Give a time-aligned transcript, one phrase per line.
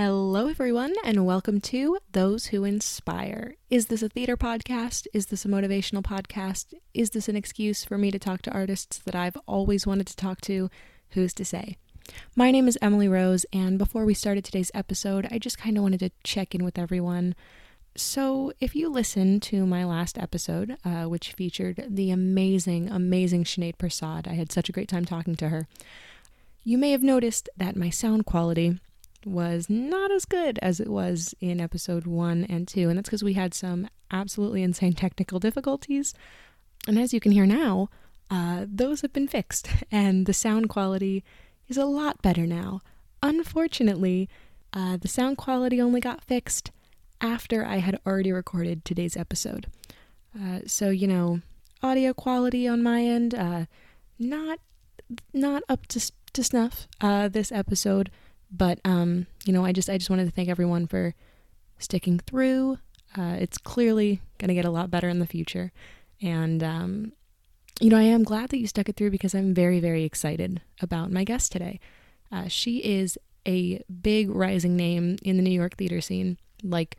[0.00, 3.56] Hello, everyone, and welcome to Those Who Inspire.
[3.68, 5.08] Is this a theater podcast?
[5.12, 6.72] Is this a motivational podcast?
[6.94, 10.14] Is this an excuse for me to talk to artists that I've always wanted to
[10.14, 10.70] talk to?
[11.10, 11.78] Who's to say?
[12.36, 15.82] My name is Emily Rose, and before we started today's episode, I just kind of
[15.82, 17.34] wanted to check in with everyone.
[17.96, 23.78] So, if you listened to my last episode, uh, which featured the amazing, amazing Sinead
[23.78, 25.66] Prasad, I had such a great time talking to her.
[26.62, 28.78] You may have noticed that my sound quality
[29.24, 33.24] was not as good as it was in episode one and two, and that's because
[33.24, 36.14] we had some absolutely insane technical difficulties.
[36.86, 37.90] And as you can hear now,
[38.30, 41.24] uh, those have been fixed, and the sound quality
[41.68, 42.80] is a lot better now.
[43.22, 44.28] Unfortunately,
[44.72, 46.70] uh, the sound quality only got fixed
[47.20, 49.66] after I had already recorded today's episode.
[50.38, 51.40] Uh, so, you know,
[51.82, 53.66] audio quality on my end, uh,
[54.18, 54.60] not
[55.32, 58.10] not up to, to snuff uh, this episode.
[58.50, 61.14] But um, you know, I just I just wanted to thank everyone for
[61.78, 62.78] sticking through.
[63.16, 65.72] Uh, it's clearly to get a lot better in the future,
[66.22, 67.12] and um,
[67.80, 70.60] you know, I am glad that you stuck it through because I'm very very excited
[70.80, 71.80] about my guest today.
[72.30, 76.38] Uh, she is a big rising name in the New York theater scene.
[76.62, 76.96] Like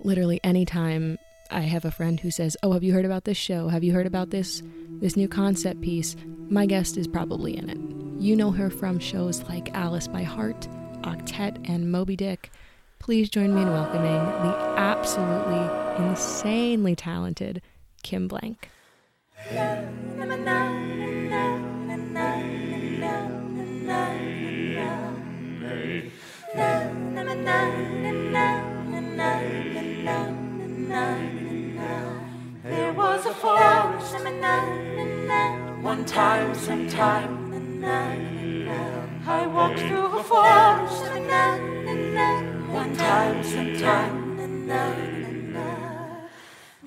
[0.00, 1.18] literally anytime
[1.50, 3.68] I have a friend who says, "Oh, have you heard about this show?
[3.68, 4.62] Have you heard about this
[5.00, 6.16] this new concept piece?"
[6.50, 7.78] My guest is probably in it.
[8.22, 10.68] You know her from shows like Alice by Heart,
[11.02, 12.50] Octet, and Moby Dick.
[12.98, 17.62] Please join me in welcoming the absolutely insanely talented
[18.02, 18.68] Kim Blanck.
[32.64, 33.88] There was a forest
[35.82, 37.47] one time, sometime.
[37.84, 41.02] I walked through a forest
[42.72, 44.28] one time, sometime.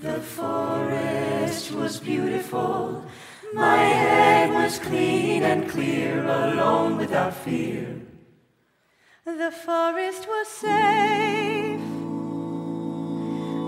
[0.02, 3.06] The forest was beautiful.
[3.54, 8.02] My head was clean and clear, alone without fear.
[9.26, 11.82] The forest was safe.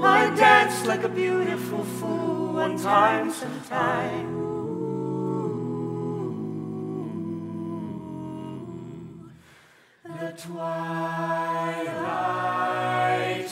[0.04, 4.53] I danced like a beautiful fool one time, sometime.
[10.38, 11.88] Twilight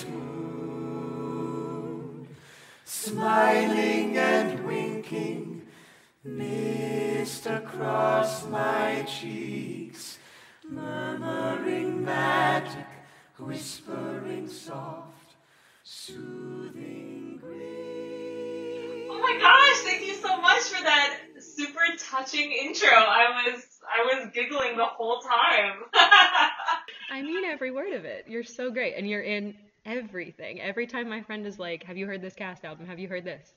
[0.09, 2.27] moon,
[2.85, 5.61] smiling and winking,
[6.23, 10.19] mist across my cheeks,
[10.69, 12.87] murmuring magic,
[13.39, 15.35] whispering soft,
[15.83, 19.07] soothing grief.
[19.09, 22.89] Oh my gosh, thank you so much for that super touching intro.
[22.89, 25.83] I was I was giggling the whole time.
[27.11, 28.25] I mean every word of it.
[28.27, 29.53] You're so great and you're in
[29.85, 30.61] everything.
[30.61, 32.87] Every time my friend is like, "Have you heard this cast album?
[32.87, 33.53] Have you heard this?"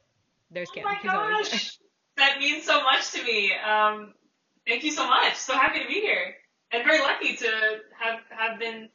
[0.50, 1.78] There's oh my She's gosh.
[2.16, 3.50] That means so much to me.
[3.54, 4.14] Um,
[4.68, 5.34] thank you so much.
[5.34, 6.36] So happy to be here.
[6.70, 7.50] And very lucky to
[7.98, 8.88] have have been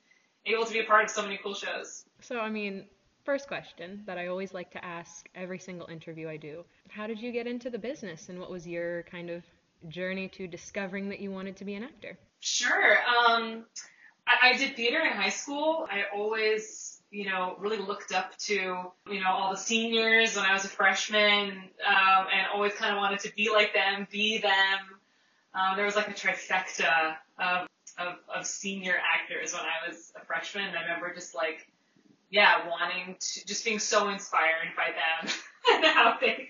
[0.45, 2.05] able to be a part of so many cool shows.
[2.21, 2.85] So, I mean,
[3.25, 7.19] first question that I always like to ask every single interview I do How did
[7.19, 9.43] you get into the business and what was your kind of
[9.89, 12.17] journey to discovering that you wanted to be an actor?
[12.39, 12.97] Sure.
[13.05, 13.65] Um,
[14.29, 15.87] I, I did theater in high school.
[15.91, 20.53] I always, you know, really looked up to, you know, all the seniors when I
[20.53, 24.79] was a freshman, um, and always kind of wanted to be like them, be them.
[25.53, 27.67] Um, there was like a trifecta of,
[27.97, 30.67] of, of senior actors when I was a freshman.
[30.67, 31.67] And I remember just like,
[32.29, 35.33] yeah, wanting to, just being so inspired by them
[35.73, 36.49] and how they,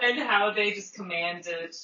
[0.00, 1.74] and how they just commanded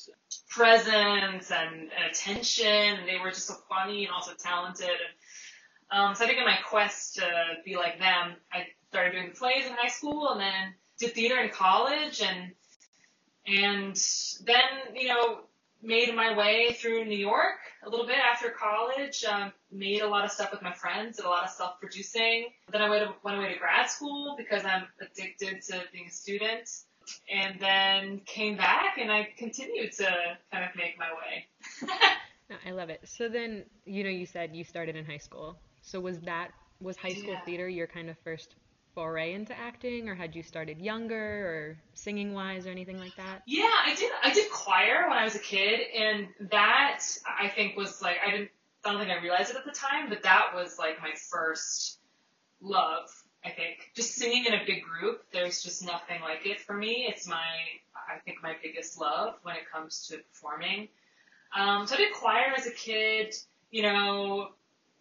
[0.48, 4.88] presence and, and attention, and they were just so funny and also talented.
[4.88, 7.28] And, um, so I think in my quest to
[7.64, 11.50] be like them, I started doing plays in high school, and then did theater in
[11.50, 12.52] college, and
[13.46, 13.96] and
[14.44, 15.40] then you know
[15.82, 19.24] made my way through New York a little bit after college.
[19.24, 22.46] Um, made a lot of stuff with my friends, did a lot of self-producing.
[22.72, 26.68] Then I went, went away to grad school because I'm addicted to being a student
[27.32, 30.08] and then came back and I continued to
[30.52, 31.46] kind of make my way.
[32.50, 33.00] No, I love it.
[33.04, 35.56] So then, you know, you said you started in high school.
[35.82, 36.48] So was that
[36.80, 37.40] was high school Yeah.
[37.44, 38.54] theater your kind of first
[38.94, 43.42] foray into acting, or had you started younger, or singing wise, or anything like that?
[43.46, 44.10] yeah, I did.
[44.22, 48.30] I did choir when I was a kid, and that I think was like I
[48.30, 48.50] didn't.
[48.84, 51.98] I don't think I realized it at the time, but that was like my first
[52.60, 53.08] love.
[53.46, 55.22] I think just singing in a big group.
[55.32, 57.06] There's just nothing like it for me.
[57.08, 57.46] It's my
[57.94, 60.88] I think my biggest love when it comes to performing.
[61.56, 63.34] Um, so I did choir as a kid.
[63.70, 64.48] You know,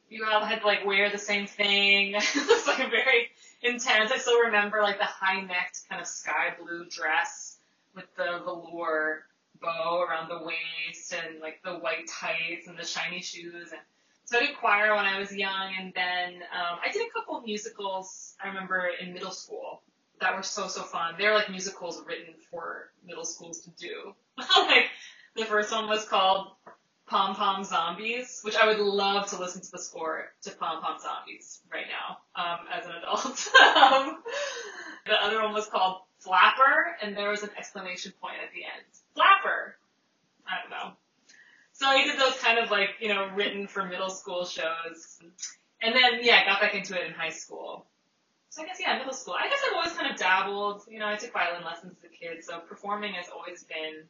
[0.10, 2.14] you all had to like wear the same thing.
[2.16, 3.32] it was like very
[3.64, 4.12] intense.
[4.12, 7.58] I still remember like the high necked kind of sky blue dress
[7.96, 9.26] with the velour
[9.62, 13.82] bow around the waist and like the white tights and the shiny shoes and
[14.26, 17.38] so I did choir when I was young and then um, I did a couple
[17.38, 19.82] of musicals I remember in middle school
[20.20, 21.16] that were so so fun.
[21.18, 24.14] They're like musicals written for middle schools to do.
[24.38, 24.86] like
[25.36, 26.48] the first one was called
[27.08, 31.00] Pom Pom Zombies, which I would love to listen to the score to Pom Pom
[31.00, 33.26] Zombies right now um, as an adult.
[33.78, 34.24] um,
[35.06, 38.86] the other one was called Flapper, and there was an exclamation point at the end.
[39.14, 39.78] Flapper.
[40.48, 40.98] I don't know.
[41.78, 45.20] So I did those kind of like you know written for middle school shows,
[45.82, 47.86] and then yeah, I got back into it in high school.
[48.50, 49.36] So I guess yeah, middle school.
[49.38, 50.84] I guess I've always kind of dabbled.
[50.90, 54.06] You know, I took violin lessons as a kid, so performing has always been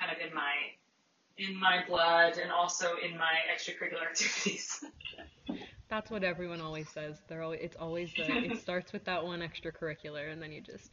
[0.00, 0.52] kind of in my
[1.36, 4.82] in my blood and also in my extracurricular activities.
[5.90, 7.20] That's what everyone always says.
[7.28, 10.90] They're always, it's always the it starts with that one extracurricular and then you just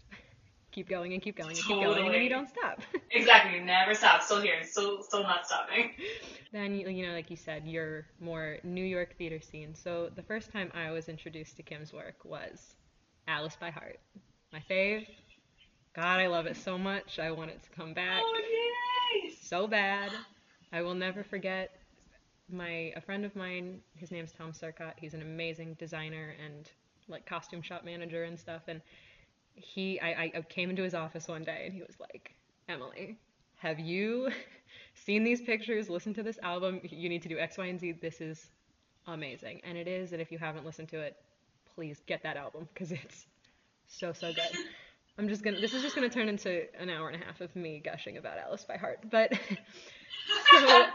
[0.72, 2.80] keep going and keep going and keep going and then you don't stop.
[3.12, 4.22] exactly, never stop.
[4.22, 5.92] Still here, still still not stopping.
[6.52, 9.76] Then you you know like you said, you're more New York theater scene.
[9.76, 12.76] So the first time I was introduced to Kim's work was
[13.28, 14.00] Alice by Heart.
[14.52, 15.06] My fave.
[15.96, 17.20] God, I love it so much.
[17.20, 18.22] I want it to come back.
[18.24, 18.40] Oh
[19.24, 19.34] yay!
[19.42, 20.12] So bad.
[20.72, 21.72] I will never forget
[22.52, 23.82] my a friend of mine.
[23.96, 24.94] His name's Tom Sarkot.
[24.98, 26.70] He's an amazing designer and
[27.08, 28.64] like costume shop manager and stuff.
[28.68, 28.82] And
[29.56, 32.34] he, I, I came into his office one day and he was like,
[32.68, 33.18] Emily,
[33.58, 34.30] have you
[34.94, 35.90] seen these pictures?
[35.90, 36.80] Listen to this album.
[36.84, 37.94] You need to do X, Y, and Z.
[38.02, 38.48] This is
[39.08, 39.62] amazing.
[39.64, 40.14] And it is.
[40.14, 41.18] And if you haven't listened to it,
[41.76, 43.26] please get that album because it's
[43.88, 44.66] so, so good.
[45.18, 45.60] I'm just gonna.
[45.60, 48.38] This is just gonna turn into an hour and a half of me gushing about
[48.38, 49.00] Alice by heart.
[49.12, 49.34] But
[50.52, 50.86] so,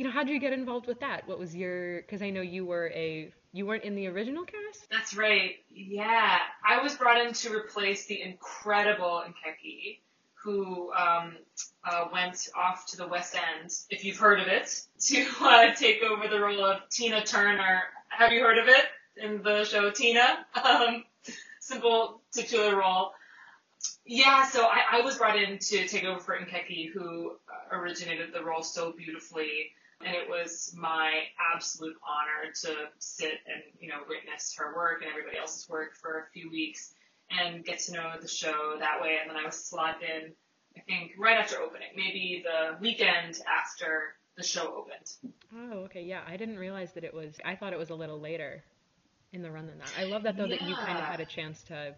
[0.00, 1.28] you know, how did you get involved with that?
[1.28, 2.00] What was your?
[2.00, 3.30] Because I know you were a.
[3.52, 4.88] You weren't in the original cast.
[4.90, 5.56] That's right.
[5.70, 9.98] Yeah, I was brought in to replace the incredible Nkeki,
[10.42, 11.36] who um,
[11.84, 16.02] uh, went off to the West End, if you've heard of it, to uh, take
[16.02, 17.82] over the role of Tina Turner.
[18.08, 18.86] Have you heard of it
[19.18, 20.46] in the show Tina?
[20.64, 21.04] Um,
[21.60, 23.12] simple titular role.
[24.06, 28.32] Yeah, so I, I was brought in to take over for Nkeki, who uh, originated
[28.32, 29.72] the role so beautifully,
[30.04, 31.24] and it was my
[31.54, 36.20] absolute honor to sit and you know witness her work and everybody else's work for
[36.20, 36.94] a few weeks
[37.30, 39.18] and get to know the show that way.
[39.20, 40.32] And then I was slotted in,
[40.76, 45.34] I think, right after opening, maybe the weekend after the show opened.
[45.54, 47.34] Oh, okay, yeah, I didn't realize that it was.
[47.44, 48.62] I thought it was a little later
[49.32, 49.92] in the run than that.
[49.98, 50.56] I love that though yeah.
[50.58, 51.94] that you kind of had a chance to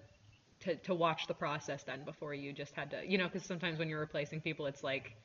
[0.60, 3.80] to, to watch the process then before you just had to, you know, because sometimes
[3.80, 5.16] when you're replacing people, it's like,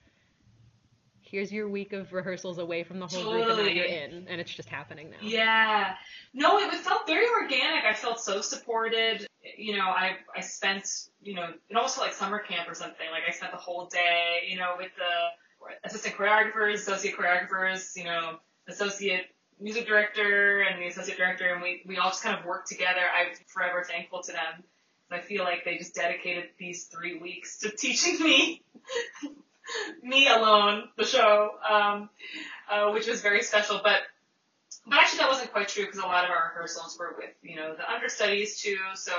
[1.30, 3.46] here's your week of rehearsals away from the whole totally.
[3.46, 5.18] group and now you're in and it's just happening now.
[5.22, 5.96] Yeah.
[6.34, 7.84] No, it was felt very organic.
[7.84, 9.28] I felt so supported.
[9.58, 10.88] You know, I I spent,
[11.22, 13.08] you know, it almost felt like summer camp or something.
[13.12, 18.06] Like I spent the whole day, you know, with the assistant choreographers, associate choreographers, you
[18.06, 18.38] know,
[18.68, 19.26] associate
[19.60, 23.02] music director and the associate director and we, we all just kind of worked together.
[23.02, 24.64] I'm forever thankful to them
[25.10, 28.62] I feel like they just dedicated these three weeks to teaching me,
[30.04, 32.10] me alone, the show, um,
[32.72, 33.80] uh, which was very special.
[33.84, 34.02] But
[34.86, 37.56] but actually that wasn't quite true because a lot of our rehearsals were with you
[37.56, 38.78] know the understudies too.
[38.96, 39.14] So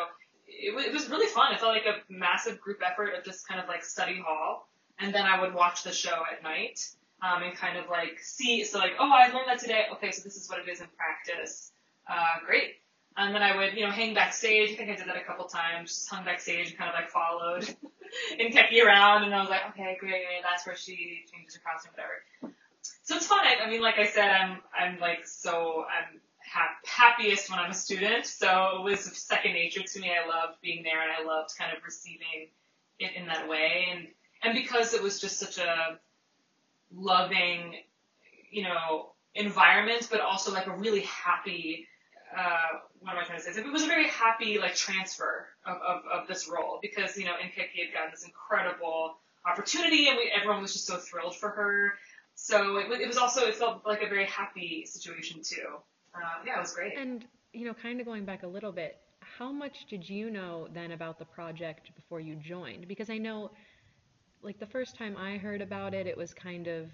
[0.46, 1.52] it, w- it was really fun.
[1.52, 5.14] It felt like a massive group effort of just kind of like study hall, and
[5.14, 6.80] then I would watch the show at night.
[7.20, 9.86] Um, and kind of like see, so like, oh, I learned that today.
[9.94, 11.72] Okay, so this is what it is in practice.
[12.08, 12.76] Uh, great.
[13.18, 14.70] And then I would, you know, hang backstage.
[14.72, 15.90] I think I did that a couple times.
[15.90, 17.62] Just hung backstage and kind of like followed
[18.40, 19.24] Nkeki around.
[19.24, 20.22] And I was like, okay, great.
[20.42, 22.54] That's where she changes her costume, whatever.
[23.02, 23.40] So it's fun.
[23.44, 27.72] I, I mean, like I said, I'm, I'm like so, I'm ha- happiest when I'm
[27.72, 28.24] a student.
[28.24, 30.12] So it was second nature to me.
[30.12, 32.50] I loved being there and I loved kind of receiving
[33.00, 33.86] it in that way.
[33.90, 34.06] And,
[34.44, 35.98] and because it was just such a
[36.94, 37.74] loving,
[38.50, 41.86] you know, environment, but also like a really happy,
[42.36, 43.60] uh, what am I trying to say?
[43.60, 47.32] It was a very happy like transfer of, of, of this role because you know
[47.32, 49.16] Nkeki had gotten this incredible
[49.46, 51.94] opportunity and we, everyone was just so thrilled for her.
[52.34, 55.78] So it, it was also it felt like a very happy situation too.
[56.14, 56.96] Uh, yeah, it was great.
[56.96, 60.68] And you know, kind of going back a little bit, how much did you know
[60.72, 62.88] then about the project before you joined?
[62.88, 63.50] Because I know,
[64.42, 66.90] like the first time I heard about it, it was kind of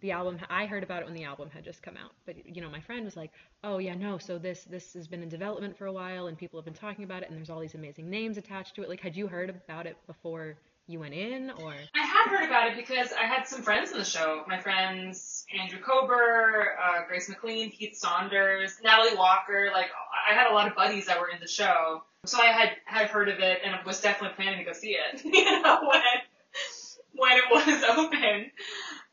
[0.00, 2.12] the album I heard about it when the album had just come out.
[2.24, 3.32] But you know, my friend was like,
[3.64, 6.58] "Oh yeah, no, so this this has been in development for a while and people
[6.58, 9.00] have been talking about it and there's all these amazing names attached to it." Like
[9.00, 10.56] had you heard about it before
[10.88, 13.98] you went in or I had heard about it because I had some friends in
[13.98, 14.44] the show.
[14.46, 19.70] My friends Andrew Kober, uh, Grace McLean, Heath Saunders, Natalie Walker.
[19.72, 19.88] Like
[20.30, 23.08] I had a lot of buddies that were in the show, so I had had
[23.08, 25.22] heard of it and was definitely planning to go see it.
[25.24, 26.02] You know when
[27.16, 28.50] when it was open.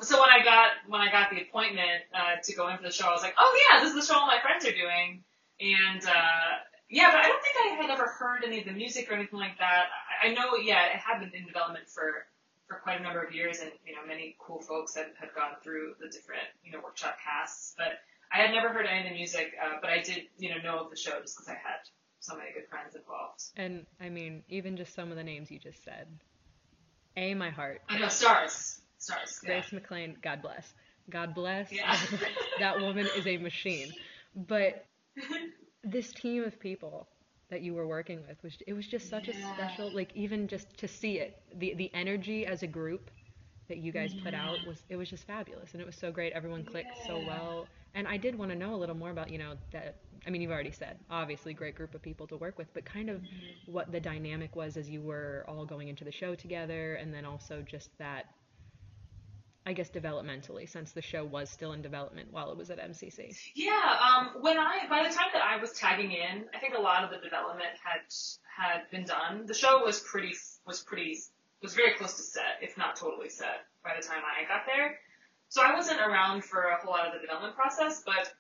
[0.02, 2.92] So when I got when I got the appointment uh, to go in for the
[2.92, 5.24] show, I was like, oh yeah, this is the show all my friends are doing,
[5.62, 6.60] and uh,
[6.90, 9.40] yeah, but I don't think I had ever heard any of the music or anything
[9.40, 9.86] like that.
[10.22, 12.26] I, I know, yeah, it had been in development for
[12.68, 15.56] for quite a number of years, and you know, many cool folks had, had gone
[15.64, 18.00] through the different you know workshop casts, but
[18.32, 20.80] I had never heard any of the music, uh, but I did you know know
[20.84, 21.82] of the show just because I had
[22.20, 23.44] so many good friends involved.
[23.58, 26.08] and I mean even just some of the names you just said.
[27.16, 27.82] A my heart.
[27.90, 28.73] I know stars,
[29.04, 29.40] stars.
[29.44, 29.50] Yeah.
[29.50, 30.74] Grace McLean, God bless.
[31.10, 31.72] God bless.
[31.72, 31.98] Yeah.
[32.60, 33.92] that woman is a machine.
[34.36, 34.86] But
[35.84, 37.08] this team of people
[37.50, 40.76] that you were working with was it was just such a special like even just
[40.78, 43.12] to see it the the energy as a group
[43.68, 46.34] that you guys put out was it was just fabulous and it was so great
[46.34, 49.38] everyone clicked so well and I did want to know a little more about you
[49.38, 52.74] know that I mean you've already said obviously great group of people to work with
[52.74, 53.72] but kind of mm-hmm.
[53.72, 57.24] what the dynamic was as you were all going into the show together and then
[57.24, 58.26] also just that
[59.66, 63.36] I guess developmentally since the show was still in development while it was at MCC.
[63.56, 66.82] Yeah, um, when I by the time that I was tagging in, I think a
[66.82, 68.02] lot of the development had
[68.58, 69.46] had been done.
[69.46, 70.36] The show was pretty
[70.68, 71.18] was pretty
[71.62, 75.00] was very close to set, if not totally set, by the time I got there.
[75.48, 78.34] So I wasn't around for a whole lot of the development process, but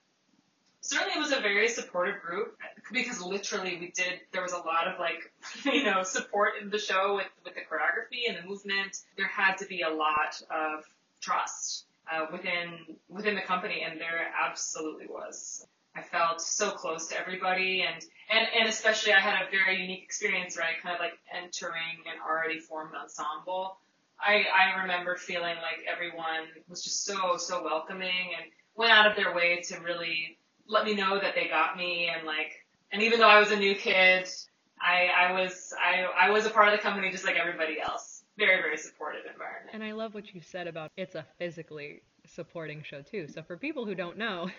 [0.81, 2.57] certainly it was a very supportive group
[2.91, 5.31] because literally we did there was a lot of like
[5.73, 8.97] you know support in the show with with the choreography and the movement.
[9.15, 10.83] There had to be a lot of
[11.23, 15.65] trust uh, within within the company, and there absolutely was.
[15.95, 20.03] I felt so close to everybody, and and and especially I had a very unique
[20.03, 20.81] experience, right?
[20.81, 23.77] Kind of like entering an already formed ensemble.
[24.19, 29.15] I I remember feeling like everyone was just so so welcoming and went out of
[29.15, 30.37] their way to really
[30.67, 32.51] let me know that they got me and like
[32.91, 34.27] and even though I was a new kid,
[34.81, 38.12] I I was I I was a part of the company just like everybody else.
[38.37, 39.71] Very very supportive environment.
[39.73, 43.27] And I love what you said about it's a physically supporting show too.
[43.27, 44.49] So for people who don't know,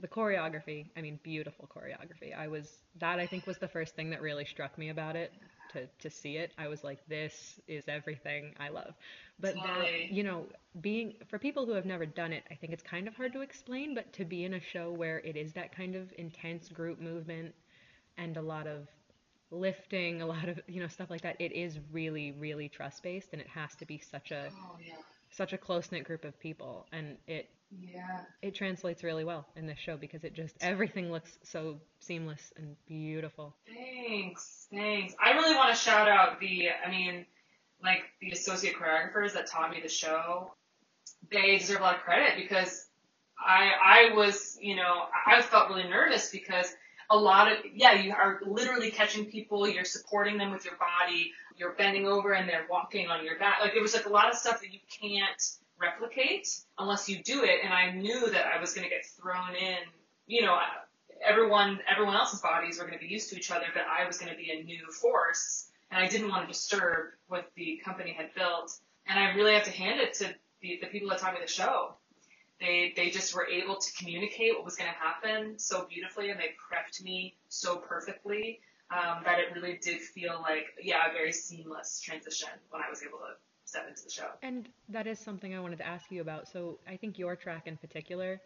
[0.00, 2.36] the choreography, I mean beautiful choreography.
[2.36, 2.68] I was
[3.00, 5.32] that I think was the first thing that really struck me about it
[5.72, 6.52] to to see it.
[6.58, 8.94] I was like this is everything I love.
[9.40, 10.06] But Totally.
[10.08, 10.46] that, you know,
[10.80, 13.40] being for people who have never done it, I think it's kind of hard to
[13.40, 17.00] explain, but to be in a show where it is that kind of intense group
[17.00, 17.54] movement
[18.18, 18.86] and a lot of
[19.50, 23.28] lifting, a lot of, you know, stuff like that, it is really really trust based
[23.32, 24.94] and it has to be such a Oh yeah.
[25.30, 28.20] such a close knit group of people, and it Yeah.
[28.42, 32.76] it translates really well in this show because it just everything looks so seamless and
[32.86, 33.54] beautiful.
[33.66, 35.14] Thanks, thanks.
[35.22, 37.26] I really want to shout out the, I mean,
[37.82, 40.52] like the associate choreographers that taught me the show.
[41.30, 42.86] They deserve a lot of credit because
[43.38, 43.70] I,
[44.10, 46.74] I was, you know, I felt really nervous because
[47.10, 51.32] a lot of, yeah, you are literally catching people, you're supporting them with your body,
[51.56, 53.58] you're bending over and they're walking on your back.
[53.60, 55.42] Like there was like a lot of stuff that you can't
[55.80, 56.48] replicate
[56.78, 57.60] unless you do it.
[57.64, 59.78] And I knew that I was going to get thrown in,
[60.26, 60.60] you know, uh,
[61.24, 64.18] everyone everyone else's bodies were going to be used to each other, but I was
[64.18, 68.12] going to be a new force, and I didn't want to disturb what the company
[68.12, 68.72] had built.
[69.06, 71.50] And I really have to hand it to the, the people that taught me the
[71.50, 71.94] show.
[72.60, 76.38] They they just were able to communicate what was going to happen so beautifully, and
[76.38, 81.32] they prepped me so perfectly um, that it really did feel like yeah a very
[81.32, 84.26] seamless transition when I was able to step into the show.
[84.42, 86.48] And that is something I wanted to ask you about.
[86.48, 88.40] So I think your track in particular,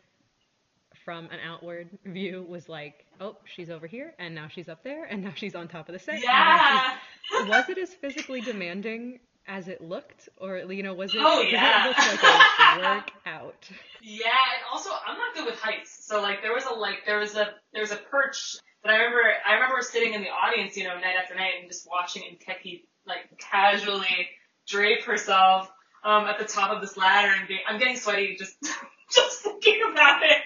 [1.05, 5.05] from an outward view, was like, oh, she's over here, and now she's up there,
[5.05, 6.23] and now she's on top of the set.
[6.23, 6.97] Yeah.
[7.49, 11.21] Was it as physically demanding as it looked, or you know, was it?
[11.23, 11.85] Oh, yeah.
[11.85, 13.71] It looked like a workout.
[14.03, 16.05] Yeah, and also I'm not good with heights.
[16.07, 18.97] So like there was a like there was a there was a perch that I
[18.97, 22.23] remember I remember sitting in the audience, you know, night after night and just watching
[22.23, 24.29] Nkeki like casually
[24.67, 25.71] drape herself
[26.05, 28.57] um, at the top of this ladder and being I'm getting sweaty just
[29.11, 30.39] just thinking about it.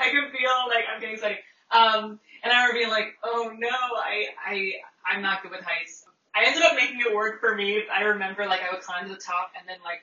[0.00, 1.38] I can feel like I'm getting sweaty.
[1.70, 4.72] Um, and I remember being like, oh no, I I
[5.10, 6.01] I'm not good with heights.
[6.34, 7.82] I ended up making it work for me.
[7.94, 10.00] I remember like I would climb to the top and then like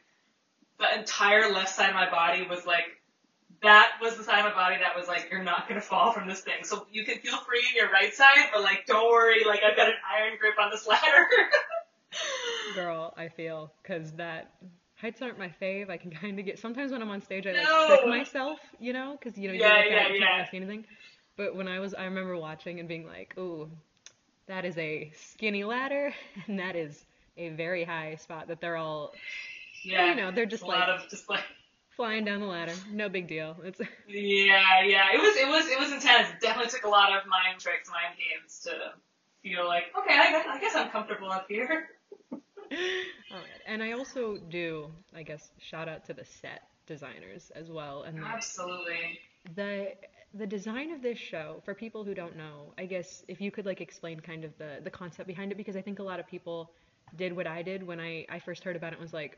[0.79, 2.85] the entire left side of my body was like
[3.61, 6.27] that was the side of my body that was like you're not gonna fall from
[6.27, 6.63] this thing.
[6.63, 9.75] So you can feel free in your right side, but like don't worry, like I've
[9.75, 11.27] got an iron grip on this ladder.
[12.75, 14.53] Girl, I feel because that
[14.95, 15.89] heights aren't my fave.
[15.89, 17.87] I can kind of get sometimes when I'm on stage, I like No.
[17.87, 20.37] trick myself, you know, because you know you Yeah, look yeah, at it, you can't
[20.45, 20.51] yeah.
[20.51, 20.85] see anything.
[21.37, 23.69] But when I was, I remember watching and being like, "Ooh,
[24.49, 26.13] that is a skinny ladder,
[26.47, 27.05] and that is
[27.37, 29.13] a very high spot that they're all,
[29.85, 30.07] Yeah.
[30.09, 31.43] you know, they're just a like lot of just like
[31.95, 32.73] flying down the ladder.
[32.91, 33.55] No big deal.
[33.63, 35.05] It's Yeah, yeah.
[35.13, 36.27] It was it was it was intense.
[36.29, 38.93] It definitely took a lot of mind tricks, mind games to
[39.41, 41.87] feel like, okay, I guess, I guess I'm comfortable up here.
[43.65, 48.03] And I also do, I guess, shout out to the set designers as well.
[48.03, 49.19] And the, Absolutely.
[49.55, 49.93] the
[50.33, 53.65] the design of this show, for people who don't know, I guess if you could
[53.65, 56.27] like explain kind of the the concept behind it, because I think a lot of
[56.27, 56.71] people
[57.17, 58.99] did what I did when I I first heard about it.
[58.99, 59.37] Was like,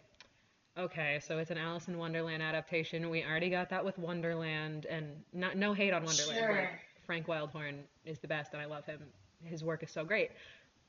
[0.78, 3.10] okay, so it's an Alice in Wonderland adaptation.
[3.10, 6.40] We already got that with Wonderland, and not no hate on Wonderland.
[6.40, 6.52] Sure.
[6.54, 6.70] Like,
[7.06, 9.00] Frank Wildhorn is the best, and I love him.
[9.44, 10.32] His work is so great.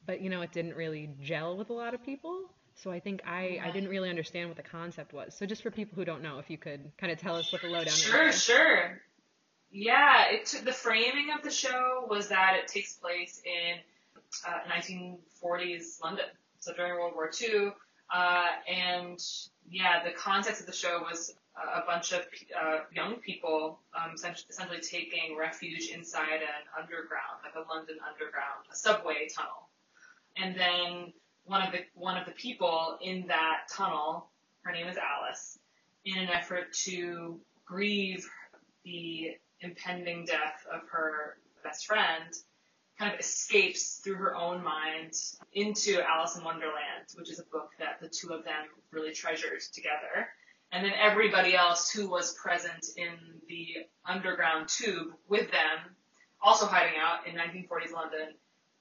[0.04, 2.50] But you know, it didn't really gel with a lot of people.
[2.74, 5.36] So I think I, I didn't really understand what the concept was.
[5.36, 7.62] So just for people who don't know, if you could kind of tell us what
[7.62, 8.02] the lowdown is.
[8.02, 9.00] Sure, sure.
[9.72, 13.78] Yeah, it took, the framing of the show was that it takes place in
[14.46, 16.26] uh, 1940s London,
[16.60, 17.72] so during World War II.
[18.14, 19.18] Uh, and
[19.70, 22.20] yeah, the context of the show was a bunch of
[22.60, 28.66] uh, young people um, essentially, essentially taking refuge inside an underground, like a London underground,
[28.70, 29.68] a subway tunnel.
[30.36, 31.12] And then
[31.44, 34.28] one of the one of the people in that tunnel,
[34.62, 35.58] her name is Alice,
[36.04, 38.28] in an effort to grieve
[38.84, 42.32] the impending death of her best friend,
[42.98, 45.12] kind of escapes through her own mind
[45.54, 49.60] into Alice in Wonderland, which is a book that the two of them really treasured
[49.72, 50.28] together.
[50.72, 53.12] And then everybody else who was present in
[53.48, 55.94] the underground tube with them,
[56.40, 58.34] also hiding out in 1940s London,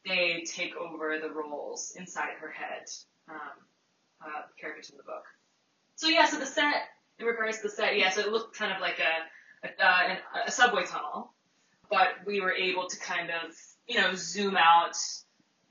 [0.05, 2.89] they take over the roles inside her head,
[3.29, 3.37] um,
[4.25, 5.25] uh, characters in the book.
[5.95, 8.71] So yeah, so the set, in regards to the set, yeah, so it looked kind
[8.71, 10.15] of like a, a, uh,
[10.45, 11.33] a subway tunnel,
[11.89, 13.55] but we were able to kind of,
[13.87, 14.95] you know, zoom out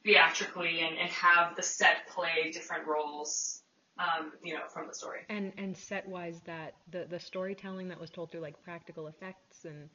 [0.05, 3.63] theatrically and, and have the set play different roles,
[3.99, 5.21] um, you know, from the story.
[5.29, 9.65] And and set wise that the the storytelling that was told through like practical effects
[9.65, 9.89] and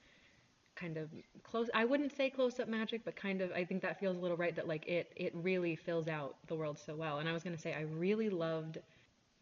[0.75, 1.09] kind of
[1.43, 4.19] close I wouldn't say close up magic, but kind of I think that feels a
[4.19, 7.19] little right that like it it really fills out the world so well.
[7.19, 8.79] And I was gonna say I really loved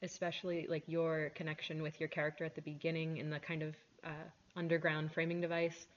[0.04, 3.74] especially like your connection with your character at the beginning in the kind of
[4.04, 4.10] uh,
[4.56, 5.88] underground framing device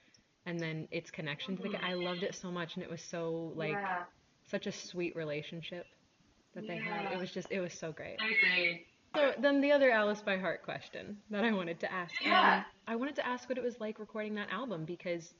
[0.45, 3.51] and then its connection to the I loved it so much and it was so
[3.55, 4.03] like yeah,
[4.49, 5.85] such a sweet relationship
[6.55, 7.11] that they had.
[7.11, 8.17] It was just it was so great.
[8.21, 8.85] I agree.
[9.15, 12.13] So then the other Alice by Heart question that I wanted to ask.
[12.23, 12.57] Yeah.
[12.57, 15.33] Um, I wanted to ask what it was like recording that album because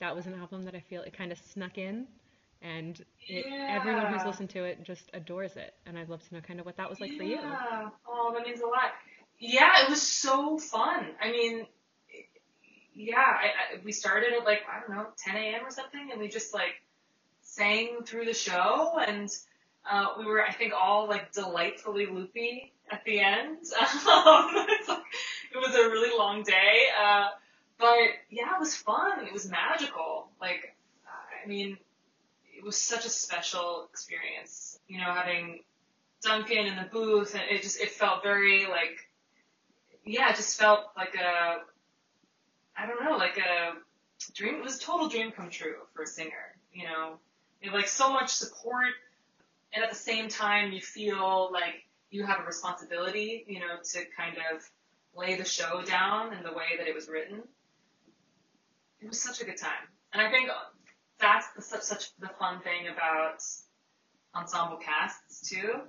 [0.00, 2.06] that was an album that I feel it kind of snuck in
[2.62, 5.74] and it, everyone who's listened to it just adores it.
[5.86, 7.38] And I'd love to know kind of what that was like for you.
[8.08, 8.92] Oh, that means a lot.
[9.38, 11.08] Yeah, it was so fun.
[11.20, 11.66] I mean,
[12.94, 15.66] yeah, I, I, we started at like I don't know 10 a.m.
[15.66, 16.82] or something, and we just like
[17.42, 19.28] sang through the show, and
[19.90, 23.58] uh, we were I think all like delightfully loopy at the end.
[24.06, 24.66] Um,
[25.52, 27.28] it was a really long day, uh,
[27.78, 27.98] but
[28.30, 29.24] yeah, it was fun.
[29.26, 30.28] It was magical.
[30.40, 30.74] Like,
[31.06, 31.78] I mean,
[32.56, 34.78] it was such a special experience.
[34.88, 35.60] You know, having
[36.22, 38.98] Duncan in the booth, and it just it felt very like,
[40.04, 41.58] yeah, it just felt like a,
[42.76, 43.74] I don't know, like a
[44.34, 44.56] dream.
[44.56, 46.56] It was total dream come true for a singer.
[46.72, 47.18] You know,
[47.60, 48.92] you have like so much support,
[49.72, 53.44] and at the same time you feel like you have a responsibility.
[53.46, 54.62] You know, to kind of
[55.16, 57.42] lay the show down in the way that it was written.
[59.00, 60.50] It was such a good time, and I think
[61.20, 63.42] that's the, such such the fun thing about
[64.34, 65.80] ensemble casts too.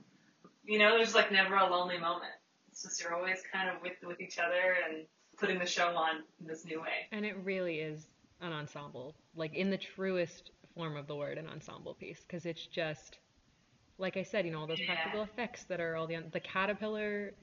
[0.64, 2.34] You know, there's like never a lonely moment.
[2.70, 5.06] It's just you're always kind of with with each other and
[5.38, 7.08] putting the show on in this new way.
[7.12, 8.08] And it really is
[8.42, 12.66] an ensemble, like in the truest form of the word, an ensemble piece, because it's
[12.68, 13.18] just,
[13.98, 14.94] like I said, you know, all those Yeah.
[14.94, 17.34] practical effects that are all the the caterpillar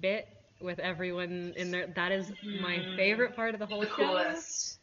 [0.00, 0.26] bit
[0.60, 1.86] with everyone in there.
[1.88, 2.96] That is my mm-hmm.
[2.96, 3.94] favorite part of the whole The show.
[3.94, 4.80] coolest.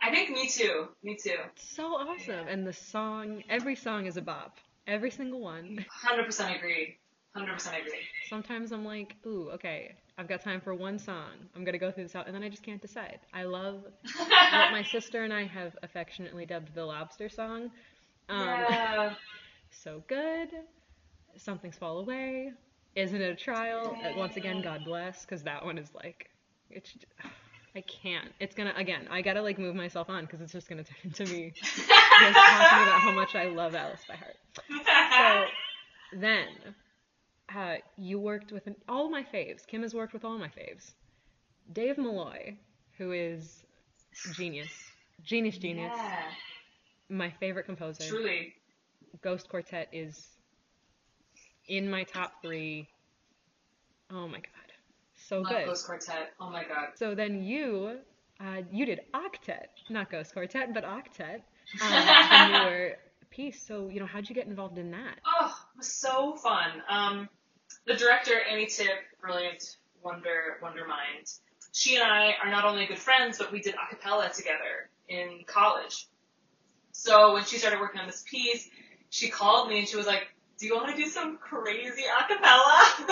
[0.00, 0.88] I think me too.
[1.02, 1.38] Me too.
[1.56, 5.84] So awesome, and the song, every song is a bop, every single one.
[5.90, 6.98] Hundred percent agree.
[7.34, 7.98] Hundred percent agree.
[8.28, 11.30] Sometimes I'm like, ooh, okay, I've got time for one song.
[11.56, 13.18] I'm gonna go through this out, and then I just can't decide.
[13.32, 13.82] I love
[14.16, 17.70] what my sister and I have affectionately dubbed the lobster song.
[18.28, 19.14] Um, yeah.
[19.70, 20.48] so good.
[21.36, 22.52] Something's fall away.
[22.94, 23.96] Isn't it a trial?
[24.04, 26.30] Uh, Once again, God bless, because that one is like,
[26.70, 26.96] it's.
[27.76, 28.28] I can't.
[28.38, 29.08] It's gonna again.
[29.10, 32.82] I gotta like move myself on because it's just gonna turn into me just talking
[32.84, 34.36] about how much I love Alice by heart.
[36.12, 36.46] So then,
[37.56, 39.66] uh, you worked with an, all my faves.
[39.66, 40.92] Kim has worked with all my faves.
[41.72, 42.56] Dave Malloy,
[42.98, 43.64] who is
[44.34, 44.70] genius,
[45.22, 45.92] genius, genius.
[45.94, 46.22] Yeah.
[47.08, 48.04] My favorite composer.
[48.04, 48.54] Truly.
[49.22, 50.26] Ghost Quartet is
[51.68, 52.88] in my top three.
[54.10, 54.72] Oh my god,
[55.16, 55.66] so Love good.
[55.66, 56.32] Ghost Quartet.
[56.40, 56.88] Oh my god.
[56.96, 57.98] So then you,
[58.40, 61.40] uh, you did Octet, not Ghost Quartet, but Octet,
[61.82, 62.96] um, newer
[63.30, 63.66] piece.
[63.66, 65.18] So you know, how'd you get involved in that?
[65.26, 66.82] Oh, it was so fun.
[66.88, 67.28] Um,
[67.86, 68.88] the director, Annie Tippe,
[69.20, 71.32] brilliant Wonder Wonder Mind.
[71.72, 75.42] She and I are not only good friends, but we did a cappella together in
[75.46, 76.06] college.
[76.92, 78.68] So when she started working on this piece,
[79.10, 82.26] she called me and she was like, "Do you want to do some crazy a
[82.26, 82.84] cappella?"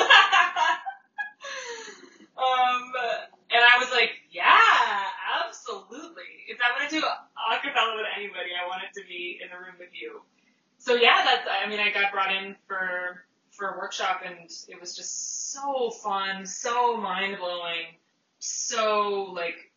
[2.37, 2.93] um,
[3.51, 5.05] and I was like, "Yeah,
[5.45, 6.47] absolutely.
[6.49, 9.57] If I'm gonna do a cappella with anybody, I want it to be in the
[9.57, 10.23] room with you."
[10.79, 11.49] So yeah, that's.
[11.49, 14.37] I mean, I got brought in for for a workshop, and
[14.69, 17.97] it was just so fun, so mind blowing,
[18.39, 19.71] so like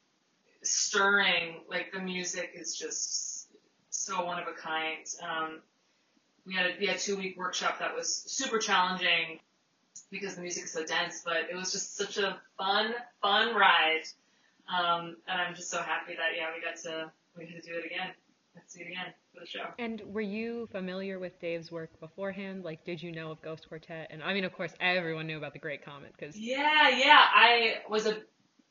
[0.63, 1.61] stirring.
[1.69, 3.47] Like the music is just
[3.89, 5.05] so one of a kind.
[5.21, 5.61] Um,
[6.45, 9.39] we had a, we had a two week workshop that was super challenging
[10.11, 14.03] because the music is so dense, but it was just such a fun, fun ride.
[14.67, 17.77] Um, and I'm just so happy that yeah, we got to we got to do
[17.77, 18.11] it again.
[18.55, 19.65] Let's do it again for the show.
[19.77, 22.63] And were you familiar with Dave's work beforehand?
[22.63, 24.07] Like, did you know of Ghost Quartet?
[24.11, 27.21] And I mean, of course, everyone knew about the Great Comet because Yeah, yeah.
[27.33, 28.17] I was a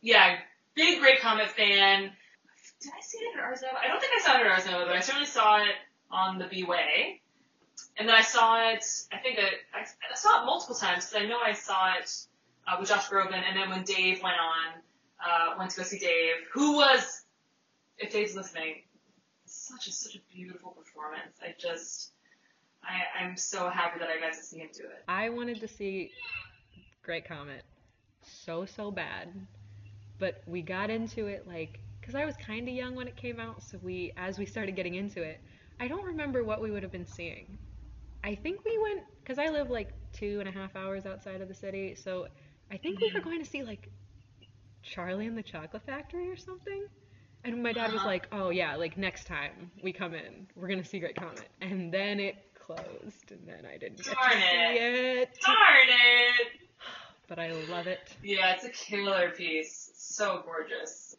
[0.01, 0.39] yeah
[0.75, 2.11] big Great Comet fan.
[2.81, 3.77] Did I see it at Ars Nova?
[3.83, 5.75] I don't think I saw it at Ars Nova, but I certainly saw it
[6.11, 7.21] on the B Way.
[7.97, 8.85] And then I saw it.
[9.13, 12.11] I think I, I, I saw it multiple times because I know I saw it
[12.67, 13.35] uh, with Josh Groban.
[13.35, 14.81] And then when Dave went on,
[15.25, 17.23] uh, went to go see Dave, who was,
[17.99, 18.83] if Dave's listening,
[19.55, 21.39] such a such a beautiful performance.
[21.43, 22.13] I just,
[22.83, 25.05] I, I'm so happy that I got to see him do it.
[25.09, 26.11] I wanted to see
[27.03, 27.63] Great Comet
[28.23, 29.29] so so bad,
[30.19, 33.41] but we got into it like because I was kind of young when it came
[33.41, 35.41] out, so we as we started getting into it,
[35.81, 37.59] I don't remember what we would have been seeing.
[38.23, 41.49] I think we went because I live like two and a half hours outside of
[41.49, 42.29] the city, so
[42.71, 43.29] I think we were mm-hmm.
[43.29, 43.91] going to see like
[44.83, 46.87] Charlie and the Chocolate Factory or something.
[47.45, 50.85] And my dad was like, "Oh yeah, like next time we come in, we're gonna
[50.85, 54.47] see Great Comet." And then it closed, and then I didn't get Darn to see
[54.47, 55.39] it.
[55.45, 56.49] Darn it!
[57.27, 58.01] But I love it.
[58.23, 59.91] Yeah, it's a killer piece.
[59.97, 61.17] So gorgeous.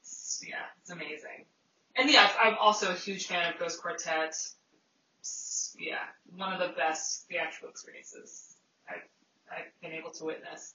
[0.00, 1.44] It's- yeah, it's amazing.
[1.96, 4.30] And yeah, I'm also a huge fan of Ghost Quartet.
[5.20, 6.02] It's- Yeah,
[6.36, 8.56] one of the best theatrical experiences
[8.88, 9.06] I've,
[9.50, 10.74] I've been able to witness.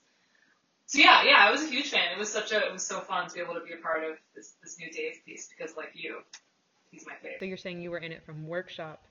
[0.90, 2.10] So yeah, yeah, I was a huge fan.
[2.12, 4.02] It was such a, it was so fun to be able to be a part
[4.02, 6.16] of this, this new Dave piece because like you,
[6.90, 7.36] he's my favorite.
[7.38, 9.04] So you're saying you were in it from workshop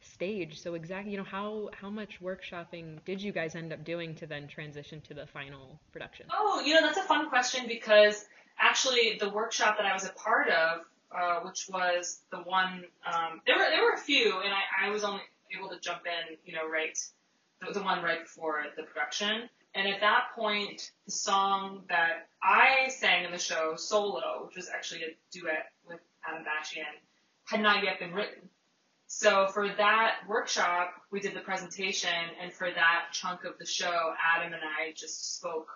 [0.00, 0.62] stage.
[0.62, 4.26] So exactly, you know, how how much workshopping did you guys end up doing to
[4.28, 6.26] then transition to the final production?
[6.32, 8.24] Oh, you know, that's a fun question because
[8.60, 13.40] actually the workshop that I was a part of, uh, which was the one, um,
[13.48, 15.22] there were there were a few, and I, I was only
[15.58, 16.96] able to jump in, you know, right,
[17.60, 19.48] the, the one right before the production.
[19.76, 24.70] And at that point, the song that I sang in the show solo, which was
[24.74, 26.84] actually a duet with Adam Bashian,
[27.44, 28.48] had not yet been written.
[29.06, 32.08] So for that workshop, we did the presentation,
[32.42, 35.68] and for that chunk of the show, Adam and I just spoke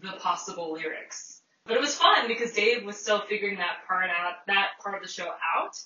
[0.00, 1.42] the possible lyrics.
[1.66, 5.02] But it was fun because Dave was still figuring that part out, that part of
[5.02, 5.76] the show out.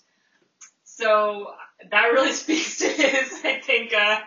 [1.00, 1.52] So
[1.90, 4.20] that really speaks to his, I think, uh,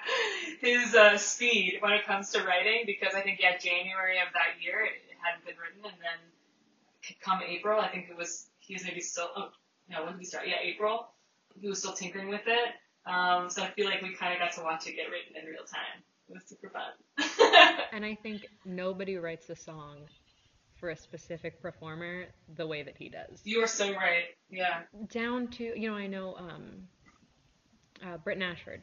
[0.59, 4.61] his uh, speed when it comes to writing because I think, yeah, January of that
[4.61, 4.91] year it,
[5.23, 9.29] hadn't been written and then come April, I think it was, he was maybe still,
[9.37, 9.49] oh,
[9.89, 10.47] no, when did he start?
[10.47, 11.07] Yeah, April.
[11.61, 12.73] He was still tinkering with it.
[13.09, 15.45] Um, so I feel like we kind of got to watch it get written in
[15.49, 16.03] real time.
[16.27, 17.79] It was super fun.
[17.93, 19.97] And I think nobody writes a song
[20.83, 22.25] for a specific performer
[22.57, 23.39] the way that he does.
[23.45, 24.25] you are so right.
[24.49, 24.81] Yeah.
[25.13, 26.89] Down to, you know, I know um,
[28.05, 28.81] uh, Brittain Ashford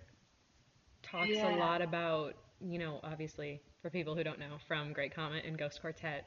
[1.03, 1.55] talks Yeah.
[1.55, 5.59] a lot about, you know, obviously for people who don't know, from Great Comet and
[5.59, 6.25] Ghost Quartet,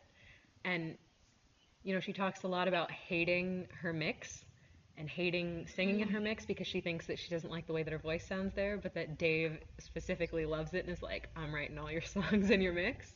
[0.63, 0.95] and
[1.81, 4.45] you know, she talks a lot about hating her mix
[4.95, 7.81] and hating singing in her mix because she thinks that she doesn't like the way
[7.81, 11.51] that her voice sounds there, but that Dave specifically loves it and is like, I'm
[11.51, 13.11] writing all your songs in your mix.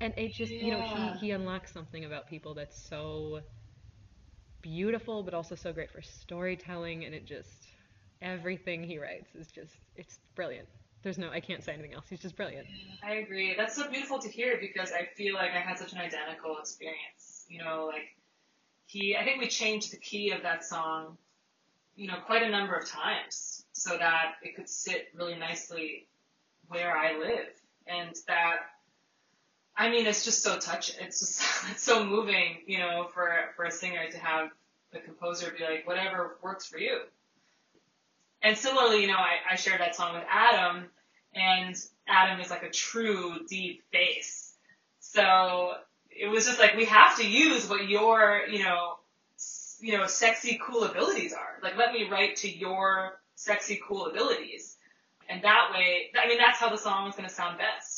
[0.00, 3.40] And it just, you know, he, he unlocks something about people that's so
[4.62, 7.04] beautiful, but also so great for storytelling.
[7.04, 7.66] And it just,
[8.22, 10.68] everything he writes is just, it's brilliant.
[11.02, 12.06] There's no, I can't say anything else.
[12.08, 12.66] He's just brilliant.
[13.04, 13.54] I agree.
[13.56, 17.44] That's so beautiful to hear because I feel like I had such an identical experience.
[17.48, 18.16] You know, like
[18.86, 21.16] he, I think we changed the key of that song,
[21.96, 26.06] you know, quite a number of times so that it could sit really nicely
[26.68, 27.48] where I live.
[27.86, 28.56] And that,
[29.80, 30.96] I mean, it's just so touching.
[31.00, 34.50] It's just, it's so moving, you know, for, for a singer to have
[34.92, 36.98] the composer be like, whatever works for you.
[38.42, 40.86] And similarly, you know, I, I shared that song with Adam,
[41.34, 41.76] and
[42.08, 44.54] Adam is like a true deep bass.
[45.00, 45.74] So
[46.10, 48.94] it was just like we have to use what your you know
[49.80, 51.58] you know sexy cool abilities are.
[51.62, 54.76] Like let me write to your sexy cool abilities,
[55.28, 57.97] and that way I mean that's how the song is going to sound best.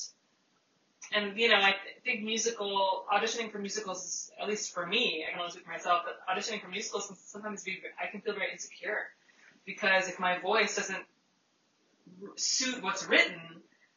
[1.12, 5.40] And you know I think musical auditioning for musicals, at least for me, I can
[5.40, 8.52] only speak for myself, but auditioning for musicals can sometimes be I can feel very
[8.52, 9.08] insecure
[9.66, 11.04] because if my voice doesn't
[12.36, 13.40] suit what's written,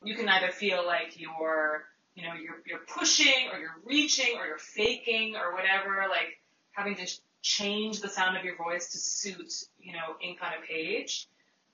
[0.03, 4.45] you can either feel like you're, you know, you're, you're pushing or you're reaching or
[4.45, 6.39] you're faking or whatever, like
[6.71, 7.07] having to
[7.41, 11.27] change the sound of your voice to suit, you know, ink on a page.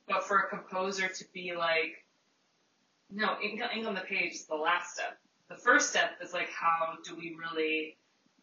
[0.08, 2.06] But for a composer to be like,
[3.12, 5.18] no, ink, ink on the page is the last step.
[5.50, 7.98] The first step is like, how do we really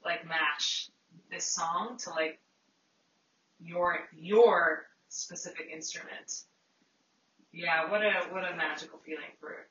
[0.04, 0.90] like match
[1.30, 2.40] this song to like
[3.60, 6.44] your, your specific instrument?
[7.52, 9.66] Yeah, what a what a magical feeling for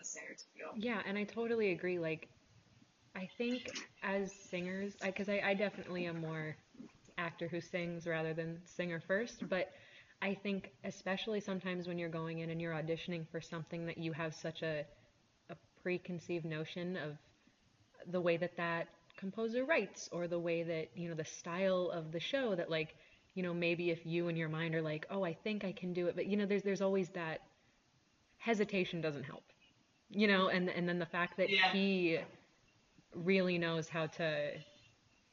[0.00, 0.68] a singer to feel.
[0.76, 1.98] Yeah, and I totally agree.
[1.98, 2.28] Like,
[3.14, 3.70] I think
[4.02, 6.56] as singers, because I, I, definitely am more
[7.18, 9.72] actor who sings rather than singer first, but
[10.22, 14.12] I think especially sometimes when you're going in and you're auditioning for something that you
[14.12, 14.84] have such a
[15.82, 17.18] preconceived notion of
[18.06, 22.12] the way that that composer writes or the way that, you know, the style of
[22.12, 22.94] the show that like,
[23.34, 25.92] you know, maybe if you in your mind are like, oh, I think I can
[25.94, 27.40] do it, but you know, there's there's always that
[28.38, 29.44] hesitation doesn't help
[30.10, 31.72] you know and and then the fact that Yeah.
[31.72, 32.18] he
[33.14, 34.52] really knows how to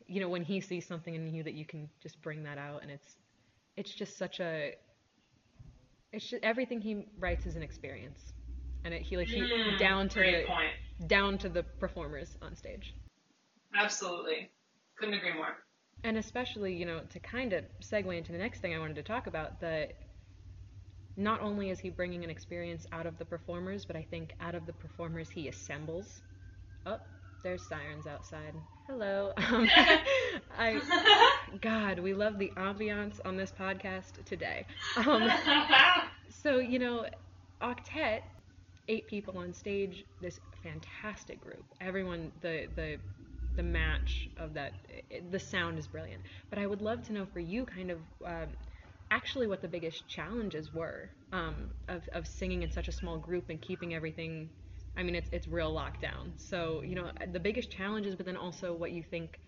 [0.07, 2.83] you know when he sees something in you that you can just bring that out
[2.83, 3.17] and it's
[3.77, 4.75] it's just such a
[6.13, 8.34] it's just everything he writes is an experience
[8.85, 11.07] and it, he like he Mm, down to the point.
[11.07, 12.93] down to the performers on stage
[13.75, 14.49] Absolutely.
[14.97, 15.57] Couldn't agree more.
[16.03, 19.03] and especially you know to kind of segue into the next thing I wanted to
[19.03, 19.93] talk about that
[21.17, 24.55] not only is he bringing an experience out of the performers but I think out
[24.55, 26.21] of the performers he assembles
[26.85, 26.99] oh
[27.43, 28.55] there's sirens outside
[28.87, 29.69] hello um,
[30.57, 30.81] I
[31.61, 34.65] God we love the ambiance on this podcast today
[34.97, 35.29] um,
[36.29, 37.05] so you know
[37.61, 38.21] octet
[38.87, 41.65] eight people on stage this fantastic group.
[41.81, 42.99] Everyone the the
[43.55, 44.73] the match of that
[45.09, 46.23] it, the sound is brilliant.
[46.49, 48.47] But i would love to know for you kind of um,
[49.11, 53.49] actually what the biggest challenges were um, of, of singing in such a small group
[53.49, 54.49] and keeping everything
[54.97, 58.73] i mean it's, it's real lockdown so you know the biggest challenges but then also
[58.73, 59.39] what you think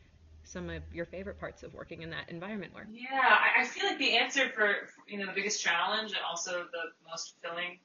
[0.44, 2.88] some of your favorite parts of working in that environment were.
[2.90, 6.66] Yeah, I, I feel like the answer for you know the biggest challenge and also
[6.72, 7.80] the most fulfilling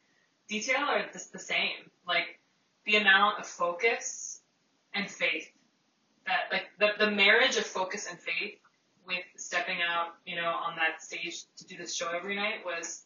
[0.52, 1.90] detail are just the same.
[2.06, 2.38] Like
[2.84, 4.40] the amount of focus
[4.94, 5.48] and faith
[6.26, 8.58] that like the, the marriage of focus and faith
[9.06, 13.04] with stepping out, you know, on that stage to do this show every night was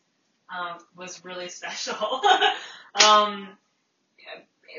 [0.54, 2.20] um, was really special.
[3.04, 3.48] um,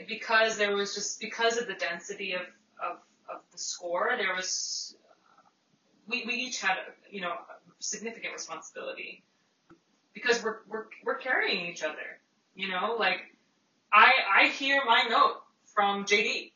[0.08, 2.42] because there was just because of the density of,
[2.84, 2.98] of,
[3.34, 4.96] of the score, there was
[6.08, 6.78] we, we each had
[7.10, 7.34] you know
[7.80, 9.24] significant responsibility
[10.14, 12.20] because we're we're we're carrying each other.
[12.58, 13.20] You know, like
[13.94, 15.38] I I hear my note
[15.76, 16.52] from JD.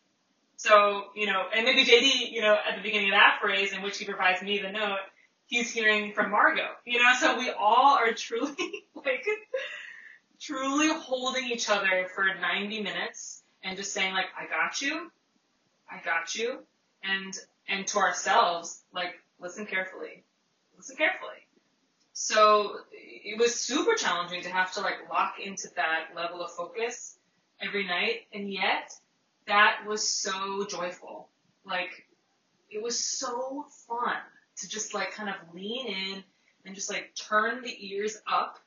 [0.58, 3.84] So, you know, and maybe JD, you know, at the beginning of that phrase in
[3.84, 4.98] which he provides me the note,
[5.46, 6.68] he's hearing from Margo.
[6.86, 8.56] You know, so we all are truly
[8.96, 9.26] like
[10.40, 15.12] truly holding each other for 90 minutes and just saying like, I got you,
[15.90, 16.60] I got you,
[17.04, 17.34] and
[17.68, 20.24] and to ourselves, like, listen carefully,
[20.76, 21.41] listen carefully.
[22.24, 27.18] So it was super challenging to have to like lock into that level of focus
[27.60, 28.94] every night, and yet
[29.48, 31.30] that was so joyful.
[31.66, 32.06] Like
[32.70, 34.18] it was so fun
[34.58, 36.24] to just like kind of lean in
[36.64, 38.60] and just like turn the ears up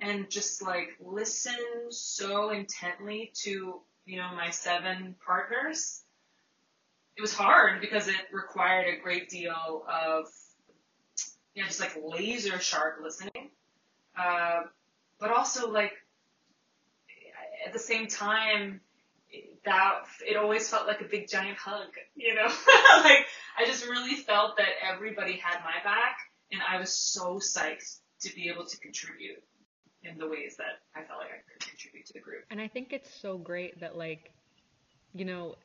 [0.00, 6.04] and just like listen so intently to you know my seven partners.
[7.18, 10.24] It was hard because it required a great deal of
[11.58, 13.50] you know just like laser sharp listening,
[14.16, 14.60] uh,
[15.18, 15.92] but also like
[17.66, 18.80] at the same time
[19.64, 22.46] that it always felt like a big giant hug, you know?
[23.02, 23.26] like
[23.58, 26.18] I just really felt that everybody had my back
[26.52, 29.42] and I was so psyched to be able to contribute
[30.04, 32.44] in the ways that I felt like I could contribute to the group.
[32.50, 34.30] And I think it's so great that like,
[35.12, 35.56] you know,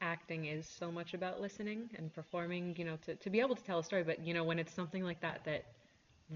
[0.00, 3.64] acting is so much about listening and performing, you know, to, to be able to
[3.64, 5.64] tell a story, but you know, when it's something like that that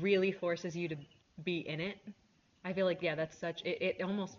[0.00, 0.96] really forces you to
[1.44, 1.96] be in it,
[2.64, 4.36] I feel like yeah, that's such it, it almost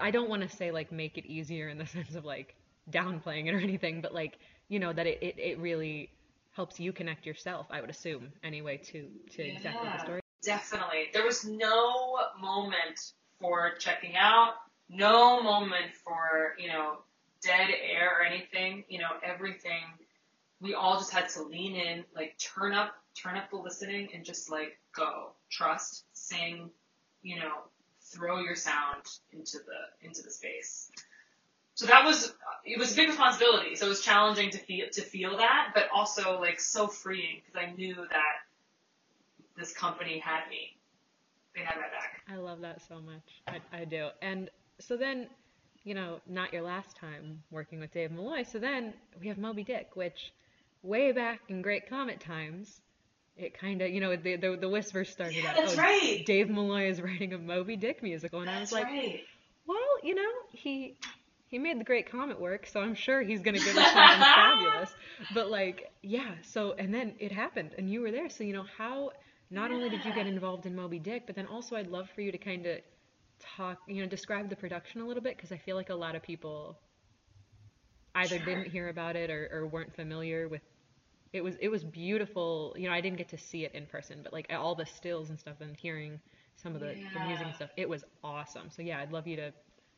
[0.00, 2.54] I don't want to say like make it easier in the sense of like
[2.90, 6.10] downplaying it or anything, but like, you know, that it, it, it really
[6.52, 10.20] helps you connect yourself, I would assume, anyway, to to exactly the story.
[10.42, 11.08] Definitely.
[11.12, 14.54] There was no moment for checking out,
[14.88, 16.98] no moment for, you know,
[17.44, 19.82] dead air or anything, you know, everything.
[20.60, 24.24] We all just had to lean in, like turn up, turn up the listening and
[24.24, 26.70] just like go, trust, sing,
[27.22, 27.52] you know,
[28.00, 29.02] throw your sound
[29.32, 30.90] into the, into the space.
[31.74, 32.32] So that was,
[32.64, 33.74] it was a big responsibility.
[33.74, 37.68] So it was challenging to feel, to feel that, but also like so freeing because
[37.68, 38.34] I knew that
[39.56, 40.76] this company had me.
[41.54, 42.22] They had my back.
[42.28, 43.22] I love that so much.
[43.46, 44.08] I, I do.
[44.22, 45.28] And so then,
[45.84, 48.42] you know, not your last time working with Dave Malloy.
[48.44, 50.32] So then we have Moby Dick, which
[50.82, 52.80] way back in Great Comet times,
[53.36, 55.56] it kind of, you know, the, the, the whispers started Yeah, out.
[55.56, 56.24] that's oh, right.
[56.24, 58.40] Dave Malloy is writing a Moby Dick musical.
[58.40, 59.20] And I was like, right.
[59.66, 60.96] well, you know, he
[61.48, 64.92] he made the Great Comet work, so I'm sure he's gonna give us something fabulous.
[65.34, 66.34] But like, yeah.
[66.42, 68.28] So and then it happened, and you were there.
[68.28, 69.10] So you know how
[69.50, 72.22] not only did you get involved in Moby Dick, but then also I'd love for
[72.22, 72.78] you to kind of
[73.40, 76.14] talk, you know, describe the production a little bit because I feel like a lot
[76.14, 76.78] of people
[78.14, 78.44] either Sure.
[78.44, 80.62] didn't hear about it or, or weren't familiar with.
[81.32, 82.74] It was it was beautiful.
[82.78, 85.30] You know, I didn't get to see it in person, but like all the stills
[85.30, 86.20] and stuff and hearing
[86.56, 88.70] some of the, the music and stuff, it was awesome.
[88.70, 89.52] So yeah, I'd love you to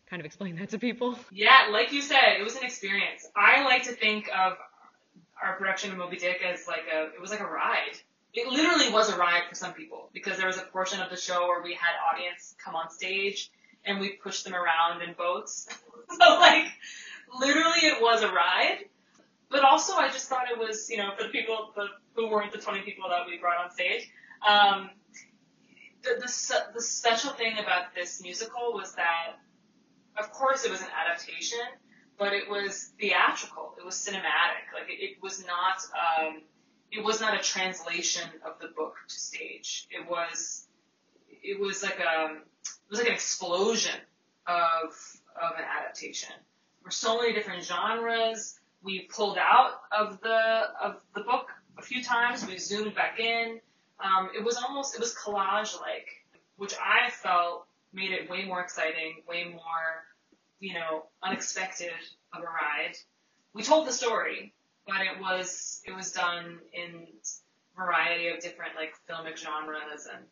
[0.09, 1.19] kind of explain that to people.
[1.31, 3.27] Yeah, like you said, it was an experience.
[3.37, 4.55] I like to think of
[5.43, 7.99] our production of Moby Dick as like a, it was like a ride.
[8.37, 11.17] It literally was a ride for some people because there was a portion of the
[11.17, 13.51] show where we had audience come on stage
[13.87, 15.67] and we pushed them around in boats.
[16.11, 16.67] so like,
[17.41, 18.85] literally it was a ride.
[19.49, 22.53] But also I just thought it was, you know, for the people the, who weren't
[22.53, 24.11] the 20 people that we brought on stage,
[24.47, 24.91] um,
[26.03, 29.39] the, the, the special thing about this musical was that
[30.19, 31.65] of course it was an adaptation,
[32.19, 33.75] but it was theatrical.
[33.79, 34.75] It was cinematic.
[34.75, 36.43] Like it, it was not um,
[36.93, 39.87] it was not a translation of the book to stage.
[39.91, 40.67] It was
[41.29, 43.99] it was like a it was like an explosion
[44.47, 44.95] of
[45.41, 46.31] of an adaptation.
[46.31, 48.59] There were so many different genres.
[48.83, 52.47] We pulled out of the of the book a few times.
[52.47, 53.61] We zoomed back in.
[53.99, 56.09] Um, it was almost it was collage like,
[56.57, 60.05] which I felt made it way more exciting, way more,
[60.61, 61.91] you know, unexpected
[62.33, 62.97] of a ride.
[63.55, 64.53] We told the story,
[64.87, 70.25] but it was it was done in a variety of different like filmic genres and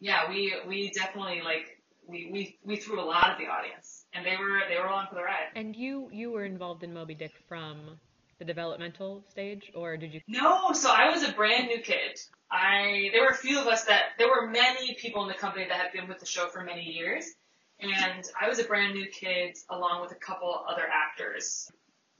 [0.00, 4.24] yeah, we we definitely like we, we, we threw a lot at the audience and
[4.24, 5.48] they were they were along for the ride.
[5.54, 7.98] And you you were involved in Moby Dick from
[8.38, 10.20] the developmental stage, or did you?
[10.28, 12.18] No, so I was a brand new kid.
[12.50, 15.66] I there were a few of us that there were many people in the company
[15.68, 17.26] that had been with the show for many years,
[17.80, 21.70] and I was a brand new kid along with a couple other actors.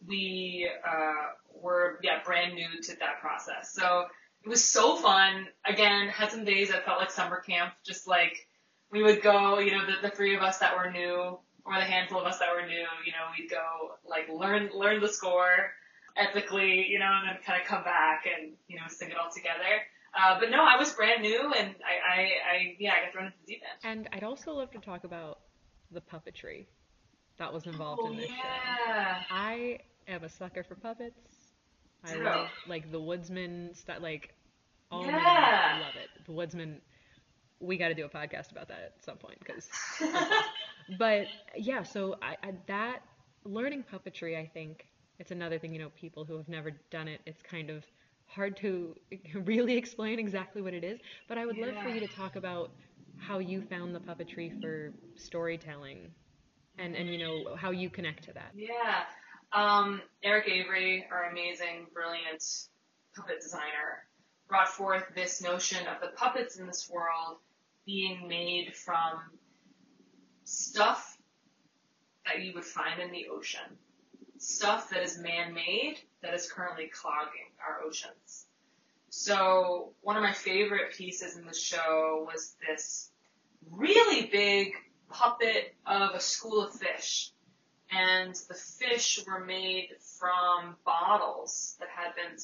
[0.07, 4.07] We uh, were yeah brand new to that process, so
[4.45, 5.49] it was so fun.
[5.67, 8.47] Again, had some days that felt like summer camp, just like
[8.91, 11.85] we would go, you know, the, the three of us that were new, or the
[11.85, 15.73] handful of us that were new, you know, we'd go like learn learn the score
[16.17, 19.31] ethically, you know, and then kind of come back and, you know, sing it all
[19.35, 19.83] together.
[20.19, 23.27] Uh, but no, I was brand new and I, I, I, yeah, I got thrown
[23.27, 23.99] into the deep end.
[23.99, 25.41] And I'd also love to talk about
[25.93, 26.67] the puppetry
[27.38, 28.35] that was involved oh, in this show.
[29.31, 31.18] I am a sucker for puppets.
[32.05, 33.98] I love like the Woodsman stuff.
[34.01, 34.35] Like,
[34.90, 36.24] oh my god, I love it.
[36.27, 36.81] The Woodsman.
[37.61, 39.68] We got to do a podcast about that at some point because.
[40.98, 43.01] but yeah, so I, I that
[43.44, 44.87] learning puppetry, I think
[45.18, 45.72] it's another thing.
[45.72, 47.85] You know, people who have never done it, it's kind of
[48.27, 48.94] hard to
[49.35, 51.01] really explain exactly what it is.
[51.29, 52.70] But I would love for you to talk about
[53.16, 56.11] how you found the puppetry for storytelling,
[56.79, 58.53] and and you know how you connect to that.
[58.55, 59.03] Yeah.
[59.53, 62.45] Um, Eric Avery, our amazing, brilliant
[63.17, 64.05] puppet designer,
[64.49, 67.38] brought forth this notion of the puppets in this world
[67.87, 69.21] being made from
[70.45, 71.17] stuff
[72.27, 73.79] that you would find in the ocean.
[74.38, 78.47] Stuff that is man-made that is currently clogging our oceans.
[79.11, 83.11] So one of my favorite pieces in the show was this
[83.71, 84.73] really big
[85.09, 87.33] puppet of a school of fish
[87.90, 92.37] and the fish were made from bottles that had been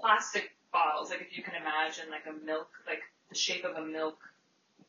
[0.00, 3.84] plastic bottles, like if you can imagine, like a milk, like the shape of a
[3.84, 4.18] milk,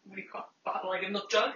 [0.05, 1.51] what do you call it, bottle, like a milk jug,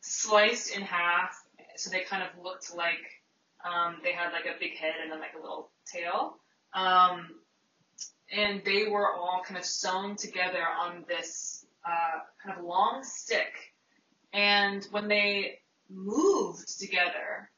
[0.00, 1.42] sliced in half,
[1.76, 3.22] so they kind of looked like
[3.64, 6.36] um, they had like a big head and then like a little tail.
[6.74, 7.28] Um,
[8.32, 13.69] and they were all kind of sewn together on this uh, kind of long stick.
[14.32, 17.50] And when they moved together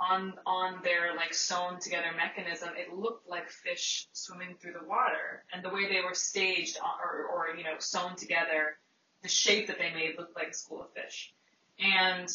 [0.00, 5.44] on on their like sewn together mechanism, it looked like fish swimming through the water.
[5.52, 8.78] And the way they were staged uh, or, or you know sewn together
[9.22, 11.32] the shape that they made looked like a school of fish.
[11.78, 12.28] And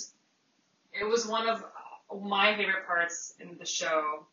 [0.93, 1.63] it was one of
[2.21, 4.27] my favorite parts in the show,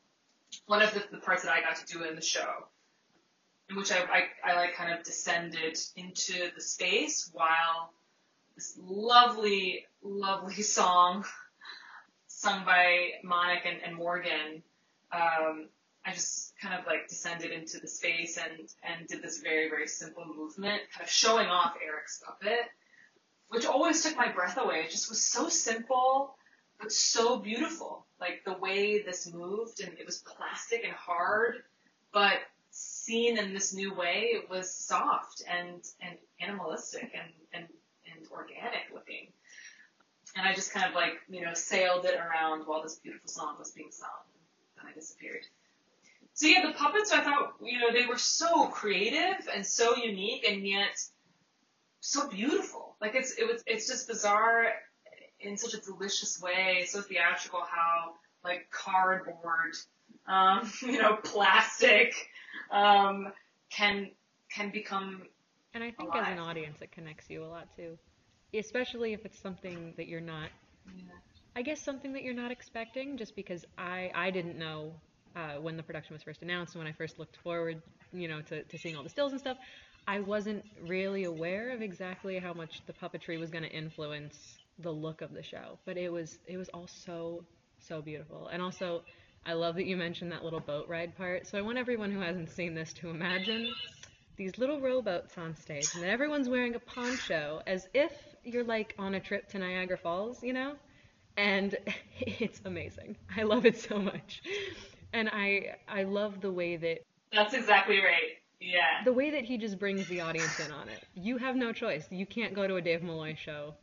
[0.67, 2.67] one of the, the parts that I got to do in the show,
[3.69, 7.93] in which I, I, I like kind of descended into the space while
[8.61, 11.25] this lovely, lovely song
[12.27, 14.63] sung by Monica and, and Morgan,
[15.13, 15.71] um,
[16.05, 19.89] I just kind of like descended into the space and, and did this very, very
[19.89, 22.67] simple movement, kind of showing off Eric's puppet,
[23.49, 24.83] which always took my breath away.
[24.85, 26.37] It just was so simple,
[26.79, 28.05] but so beautiful.
[28.21, 31.63] Like the way this moved and it was plastic and hard,
[32.13, 32.41] but
[32.73, 37.67] seen in this new way, it was soft and, and animalistic and, and,
[38.21, 39.29] and organic looking.
[40.37, 43.57] And I just kind of like, you know, sailed it around while this beautiful song
[43.59, 44.09] was being sung.
[44.77, 45.45] Then I disappeared.
[46.35, 50.47] So yeah, the puppets, I thought, you know, they were so creative and so unique
[50.49, 50.97] and yet
[52.01, 52.97] so beautiful.
[53.01, 54.67] Like it's, it was, it's just bizarre
[55.41, 58.15] in such a delicious way, so theatrical how
[58.45, 59.75] like cardboard,
[60.29, 62.15] um, you know, plastic,
[62.71, 63.33] um,
[63.71, 64.11] can,
[64.55, 65.23] can become
[65.75, 66.27] And I think alive.
[66.29, 67.99] as an audience, it connects you a lot too,
[68.59, 70.51] especially if it's something that you're not.
[71.57, 74.93] I guess something that you're not expecting, just because I I didn't know
[75.37, 77.83] uh, when the production was first announced and when I first looked forward,
[78.13, 79.59] you know, to, to seeing all the stills and stuff.
[80.07, 84.91] I wasn't really aware of exactly how much the puppetry was going to influence the
[84.91, 87.45] look of the show, but it was it was all so
[87.79, 88.49] so beautiful.
[88.49, 89.03] And also,
[89.47, 91.47] I love that you mentioned that little boat ride part.
[91.47, 93.73] So I want everyone who hasn't seen this to imagine
[94.37, 98.13] these little rowboats on stage, and everyone's wearing a poncho as if
[98.45, 100.75] you're like on a trip to Niagara Falls, you know?
[101.37, 101.77] And
[102.21, 103.17] it's amazing.
[103.37, 104.43] I love it so much.
[105.13, 106.99] And I I love the way that
[107.33, 108.37] That's exactly right.
[108.61, 109.03] Yeah.
[109.05, 111.03] the way that he just brings the audience in on it.
[111.15, 112.05] You have no choice.
[112.11, 113.75] You can't go to a Dave Malloy show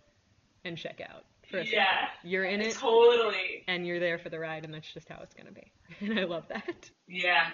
[0.64, 1.66] and check out for a.
[1.66, 2.10] Yeah.
[2.24, 3.64] You're in it Totally.
[3.68, 5.72] and you're there for the ride, and that's just how it's gonna be.
[6.01, 6.91] And I love that.
[7.08, 7.47] Yeah.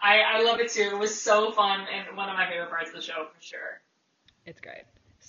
[0.00, 0.82] I, I love it too.
[0.92, 3.80] It was so fun and one of my favorite parts of the show for sure.
[4.46, 4.84] It's great.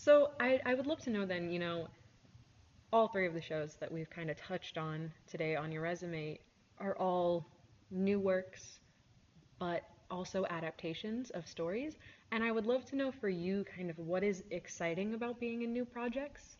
[0.05, 1.87] So I, I would love to know then, you know,
[2.93, 6.37] all three of the shows that we've kind of touched on today on your resume
[6.77, 7.43] are all
[7.89, 8.81] new works,
[9.57, 9.81] but
[10.11, 11.97] also adaptations of stories.
[12.31, 15.63] And I would love to know for you kind of what is exciting about being
[15.63, 16.57] in new projects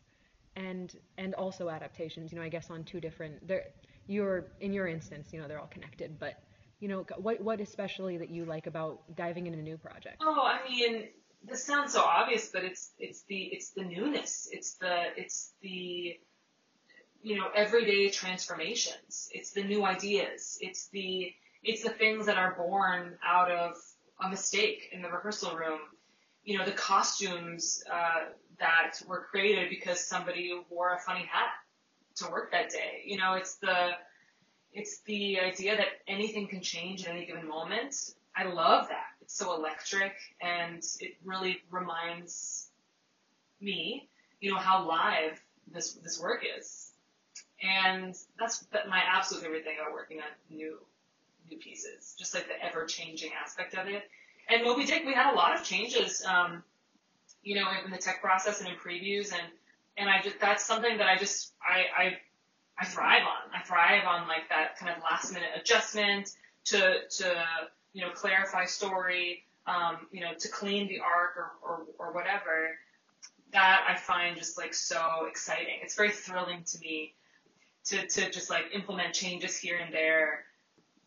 [0.56, 3.66] and and also adaptations, you know, I guess on two different they're
[4.08, 6.42] you're in your instance, you know, they're all connected, but
[6.80, 10.16] you know, what what especially that you like about diving into new projects?
[10.20, 11.04] Oh, I mean,
[11.44, 14.48] this sounds so obvious, but it's it's the it's the newness.
[14.52, 16.18] It's the it's the
[17.22, 19.28] you know everyday transformations.
[19.32, 20.58] It's the new ideas.
[20.60, 21.32] It's the
[21.62, 23.74] it's the things that are born out of
[24.20, 25.80] a mistake in the rehearsal room.
[26.44, 28.30] You know, the costumes uh,
[28.60, 31.50] that were created because somebody wore a funny hat
[32.16, 33.02] to work that day.
[33.04, 33.90] You know, it's the
[34.72, 37.94] it's the idea that anything can change at any given moment.
[38.36, 39.15] I love that.
[39.26, 42.70] So electric and it really reminds
[43.60, 44.08] me,
[44.40, 45.40] you know, how live
[45.72, 46.92] this this work is.
[47.62, 50.78] And that's that- my absolute favorite thing about working on new
[51.48, 54.08] new pieces, just like the ever changing aspect of it.
[54.48, 56.62] And Moby Dick, we had a lot of changes, um,
[57.42, 59.42] you know, in the tech process and in previews, and
[59.96, 62.18] and I just that's something that I just I I
[62.78, 63.54] I thrive on.
[63.54, 66.30] I thrive on like that kind of last minute adjustment
[66.66, 67.46] to to
[67.96, 72.76] you know clarify story, um, you know, to clean the arc or, or or whatever.
[73.52, 75.78] That I find just like so exciting.
[75.82, 77.14] It's very thrilling to me
[77.86, 80.44] to to just like implement changes here and there,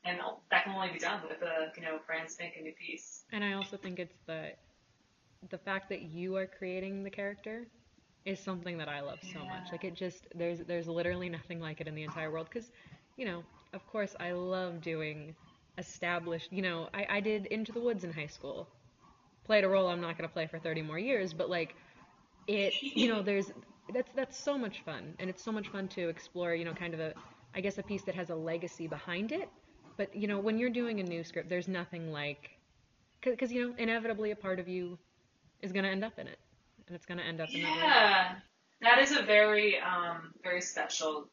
[0.04, 0.18] and
[0.50, 3.22] that can only be done with a you know brand spanking new piece.
[3.32, 4.54] And I also think it's the
[5.52, 7.68] the fact that you are creating the character
[8.26, 9.72] is something that I love so much.
[9.72, 12.72] Like it just there's there's literally nothing like it in the entire world cuz
[13.16, 15.36] you know, of course I love doing
[15.80, 18.67] established, you know, I I did Into the Woods in high school.
[19.45, 21.75] Played a role I'm not going to play for 30 more years, but like
[22.47, 23.51] it you know, there's
[23.93, 26.93] that's that's so much fun and it's so much fun to explore, you know, kind
[26.93, 27.13] of a
[27.55, 29.49] I guess a piece that has a legacy behind it.
[29.97, 32.51] But you know, when you're doing a new script, there's nothing like
[33.21, 34.97] because you know inevitably a part of you
[35.61, 36.39] is going to end up in it
[36.89, 37.77] and it's going to end up in that.
[37.77, 38.36] Yeah,
[38.82, 41.30] that is a very, um, very special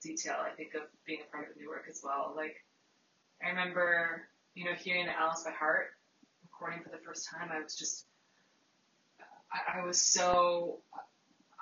[0.00, 2.32] detail, I think, of being a part of new work as well.
[2.36, 2.56] Like,
[3.44, 4.22] I remember,
[4.54, 5.86] you know, hearing the Alice by Heart
[6.44, 7.50] recording for the first time.
[7.52, 8.06] I was just,
[9.52, 10.78] I, I was so,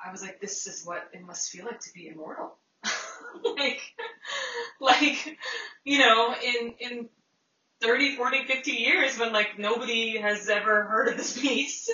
[0.05, 2.57] I was like, this is what it must feel like to be immortal.
[3.57, 3.81] like,
[4.81, 5.39] like,
[5.85, 7.09] you know, in in
[7.81, 11.91] 30, 40, 50 years when like nobody has ever heard of this piece,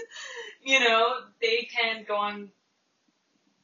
[0.63, 2.49] you know, they can go on,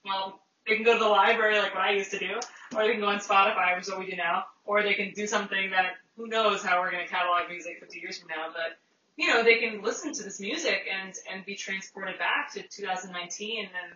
[0.04, 2.34] well, they can go to the library like what I used to do,
[2.74, 5.12] or they can go on Spotify, which is what we do now, or they can
[5.12, 8.48] do something that who knows how we're going to catalog music 50 years from now,
[8.52, 8.78] but
[9.16, 13.60] you know, they can listen to this music and, and be transported back to 2019
[13.64, 13.92] and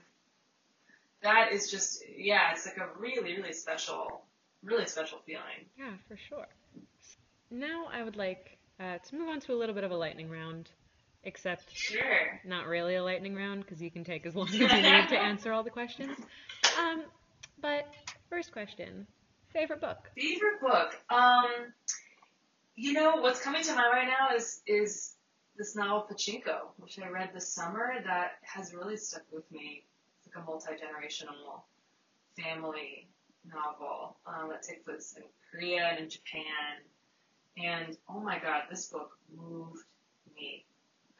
[1.22, 4.22] that is just, yeah, it's like a really, really special,
[4.62, 5.66] really special feeling.
[5.78, 6.46] Yeah, for sure.
[7.50, 10.28] Now I would like uh, to move on to a little bit of a lightning
[10.28, 10.68] round,
[11.24, 12.40] except Sure.
[12.44, 15.18] not really a lightning round because you can take as long as you need to
[15.18, 16.16] answer all the questions.
[16.78, 17.04] Um,
[17.60, 17.86] but
[18.28, 19.06] first question,
[19.52, 20.10] favorite book?
[20.16, 20.94] Favorite book?
[21.08, 21.72] Um,
[22.76, 25.14] you know, what's coming to mind right now is, is
[25.56, 29.84] this novel Pachinko, which I read this summer that has really stuck with me.
[30.18, 31.62] It's like a multi-generational
[32.38, 33.08] family
[33.46, 36.82] novel um, that takes place in Korea and in Japan.
[37.56, 39.84] And oh my god, this book moved
[40.34, 40.66] me.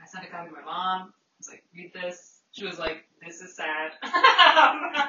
[0.01, 1.09] I sent a copy to my mom.
[1.09, 2.41] I was like, read this.
[2.53, 3.93] She was like, this is sad.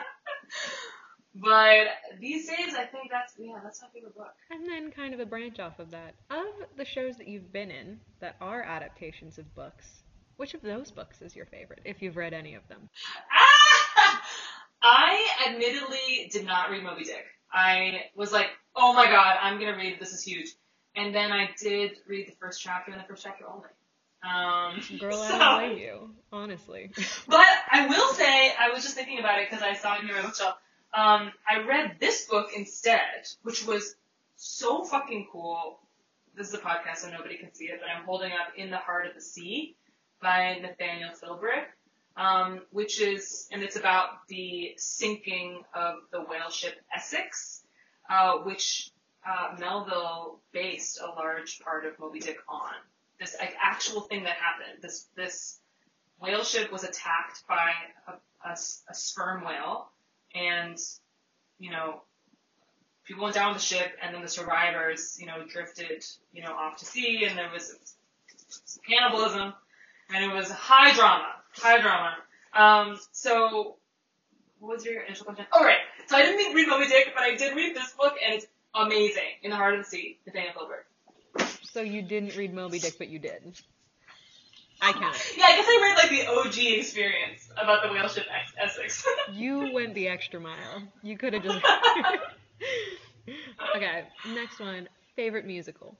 [1.42, 1.88] but
[2.20, 4.34] these days, I think that's, yeah, that's my favorite book.
[4.52, 6.16] And then kind of a branch off of that.
[6.30, 6.46] Of
[6.78, 9.86] the shows that you've been in that are adaptations of books,
[10.38, 12.90] which of those books is your favorite, if you've read any of them?
[13.32, 14.22] Ah!
[14.82, 17.26] I admittedly did not read Moby Dick.
[17.52, 20.50] I was like, oh my god, I'm gonna read this is huge.
[20.96, 23.70] And then I did read the first chapter and the first chapter only.
[24.24, 26.92] Um, Girl, I so- don't you, honestly.
[27.28, 30.16] But I will say, I was just thinking about it because I saw it near
[30.16, 30.56] my bookshelf.
[30.94, 33.96] Um, I read this book instead, which was
[34.36, 35.80] so fucking cool.
[36.36, 38.78] This is a podcast, so nobody can see it, but I'm holding up In the
[38.78, 39.76] Heart of the Sea
[40.22, 41.66] by Nathaniel Philbrick,
[42.16, 47.64] um, which is, and it's about the sinking of the whale ship Essex,
[48.10, 48.92] uh, which
[49.28, 52.74] uh, Melville based a large part of Moby Dick on.
[53.20, 54.82] This like, actual thing that happened.
[54.82, 55.60] This this
[56.20, 57.72] whale ship was attacked by
[58.46, 59.90] a sperm whale,
[60.36, 60.78] and
[61.60, 62.02] you know,
[63.06, 66.04] people went down the ship, and then the survivors, you know, drifted,
[66.34, 67.74] you know, off to sea, and there was
[68.88, 69.54] cannibalism,
[70.14, 72.16] and it was high drama, high drama.
[72.54, 73.78] Um, so,
[74.60, 75.46] what was your initial question?
[75.52, 75.78] Oh, right.
[76.08, 79.24] So I didn't read Moby Dick, but I did read this book, and it's amazing.
[79.44, 81.46] In the Heart of the Sea, Nathaniel Philbrick.
[81.64, 83.54] So you didn't read Moby Dick, but you did.
[84.82, 85.16] I count.
[85.36, 89.06] Yeah, I guess I read like the OG experience about the whale ship Ex- Essex.
[89.34, 90.84] You went the extra mile.
[91.04, 91.60] You could have just.
[93.76, 94.88] okay, next one.
[95.16, 95.98] Favorite musical.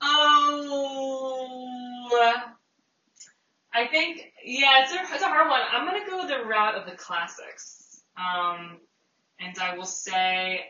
[0.00, 0.84] Oh,
[3.74, 5.60] I think yeah, it's a it's a hard one.
[5.72, 8.78] I'm gonna go the route of the classics, um,
[9.40, 10.66] and I will say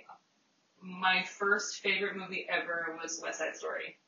[0.83, 3.99] my first favorite movie ever was West Side Story,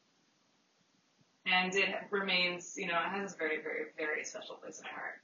[1.46, 4.90] and it remains, you know, it has a very very very special place in my
[4.90, 5.20] heart.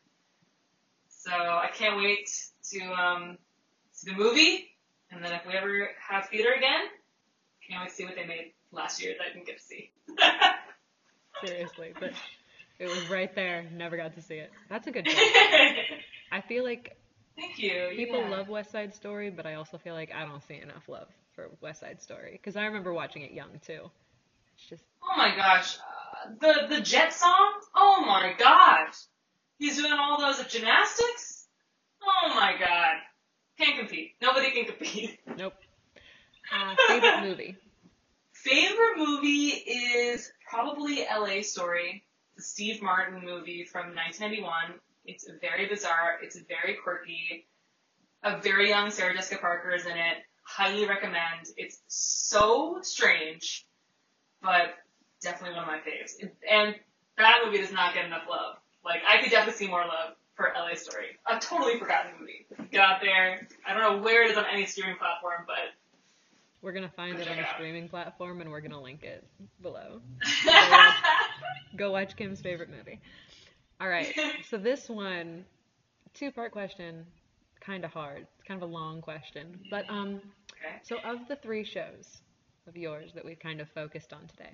[1.09, 2.29] So I can't wait
[2.73, 3.39] to um,
[3.93, 4.70] see the movie,
[5.11, 6.83] and then if we ever have theater again,
[7.68, 9.93] can't wait to see what they made last year that I didn't get to see.
[11.45, 12.12] Seriously, but
[12.79, 13.64] it was right there.
[13.73, 14.51] Never got to see it.
[14.68, 15.16] That's a good choice.
[16.33, 16.97] I feel like
[17.37, 17.91] Thank you.
[17.95, 18.29] people yeah.
[18.31, 21.51] love West Side Story, but I also feel like I don't see enough love for
[21.61, 23.91] West Side Story because I remember watching it young too.
[24.55, 25.79] It's just Oh my gosh,
[26.41, 27.53] the the Jet song.
[27.75, 28.89] Oh my god,
[29.59, 31.47] he's doing all those gymnastics.
[32.03, 32.97] Oh my god,
[33.59, 34.12] can't compete.
[34.20, 35.18] Nobody can compete.
[35.37, 35.55] nope.
[36.53, 37.57] Uh, favorite movie.
[38.33, 41.43] Favorite movie is probably L.A.
[41.43, 42.05] Story,
[42.37, 44.81] the Steve Martin movie from 1991.
[45.05, 46.18] It's very bizarre.
[46.23, 47.47] It's very quirky.
[48.25, 50.18] A very young Sarah Jessica Parker is in it.
[50.45, 51.47] Highly recommend.
[51.57, 53.64] It's so strange,
[54.43, 54.75] but
[55.23, 56.12] definitely one of my faves.
[56.51, 56.75] And
[57.18, 58.57] that movie does not get enough love.
[58.85, 61.07] Like I could definitely see more love for LA Story.
[61.27, 62.47] I've totally forgotten the movie.
[62.70, 63.47] Get out there.
[63.66, 65.57] I don't know where it is on any streaming platform, but
[66.62, 69.25] We're gonna find it on a streaming platform and we're gonna link it
[69.61, 70.01] below.
[71.77, 73.01] Go watch Kim's favorite movie.
[73.81, 74.12] All right.
[74.51, 75.45] So this one,
[76.14, 77.07] two-part question,
[77.61, 78.27] kind of hard.
[78.35, 80.20] It's kind of a long question, but um,
[80.53, 80.77] okay.
[80.83, 82.20] so of the three shows
[82.68, 84.53] of yours that we've kind of focused on today,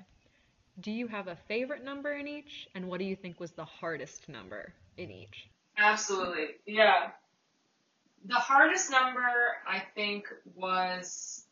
[0.80, 3.64] do you have a favorite number in each, and what do you think was the
[3.64, 5.48] hardest number in each?
[5.76, 6.48] Absolutely.
[6.66, 7.10] Yeah.
[8.26, 9.30] The hardest number,
[9.66, 11.44] I think, was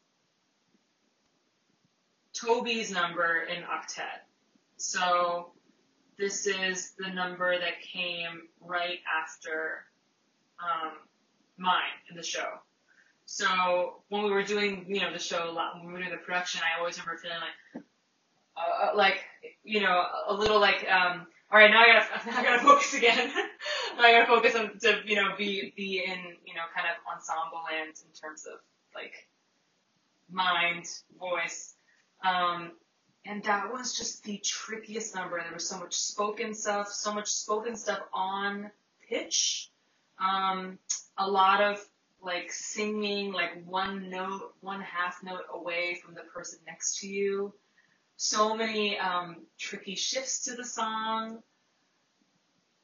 [2.35, 4.21] Toby's number in octet.
[4.77, 5.53] So
[6.19, 9.85] this is the number that came right after
[10.61, 10.93] um,
[11.57, 12.47] mine in the show.
[13.27, 16.11] So when we were doing, you know, the show, a lot- when we were doing
[16.11, 17.85] the production, I always remember feeling like,
[18.57, 19.19] uh, like,
[19.65, 22.95] you know, a little like, um, all right, now I gotta, now I gotta focus
[22.95, 23.33] again.
[23.97, 27.15] now I gotta focus on to, you know, be, be in, you know, kind of
[27.15, 28.61] ensemble land in terms of
[28.95, 29.15] like
[30.31, 30.87] mind,
[31.19, 31.75] voice.
[32.25, 32.73] Um,
[33.25, 35.41] and that was just the trickiest number.
[35.43, 38.71] There was so much spoken stuff, so much spoken stuff on
[39.09, 39.71] pitch.
[40.19, 40.79] Um,
[41.19, 41.85] a lot of
[42.23, 47.53] like singing like one note, one half note away from the person next to you.
[48.17, 51.41] So many um, tricky shifts to the song.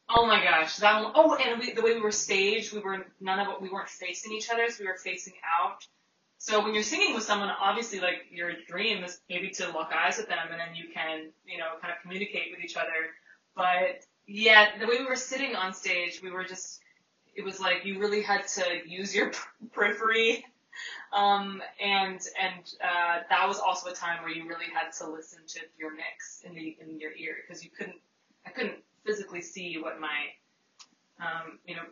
[0.09, 3.07] Oh my gosh, that one, oh, and we, the way we were staged, we were
[3.21, 5.87] none of we weren't facing each other, so we were facing out.
[6.37, 10.19] So when you're singing with someone, obviously, like your dream is maybe to lock eyes
[10.19, 13.15] with them, and then you can, you know, kind of communicate with each other.
[13.57, 16.81] But yeah, the way we were sitting on stage, we were just,
[17.35, 19.33] it was like you really had to use your
[19.73, 20.45] periphery,
[21.13, 25.41] um, and and uh, that was also a time where you really had to listen
[25.47, 27.99] to your mix in the in your ear because you couldn't,
[28.47, 30.09] I couldn't physically see what my,
[31.21, 31.83] um, you know,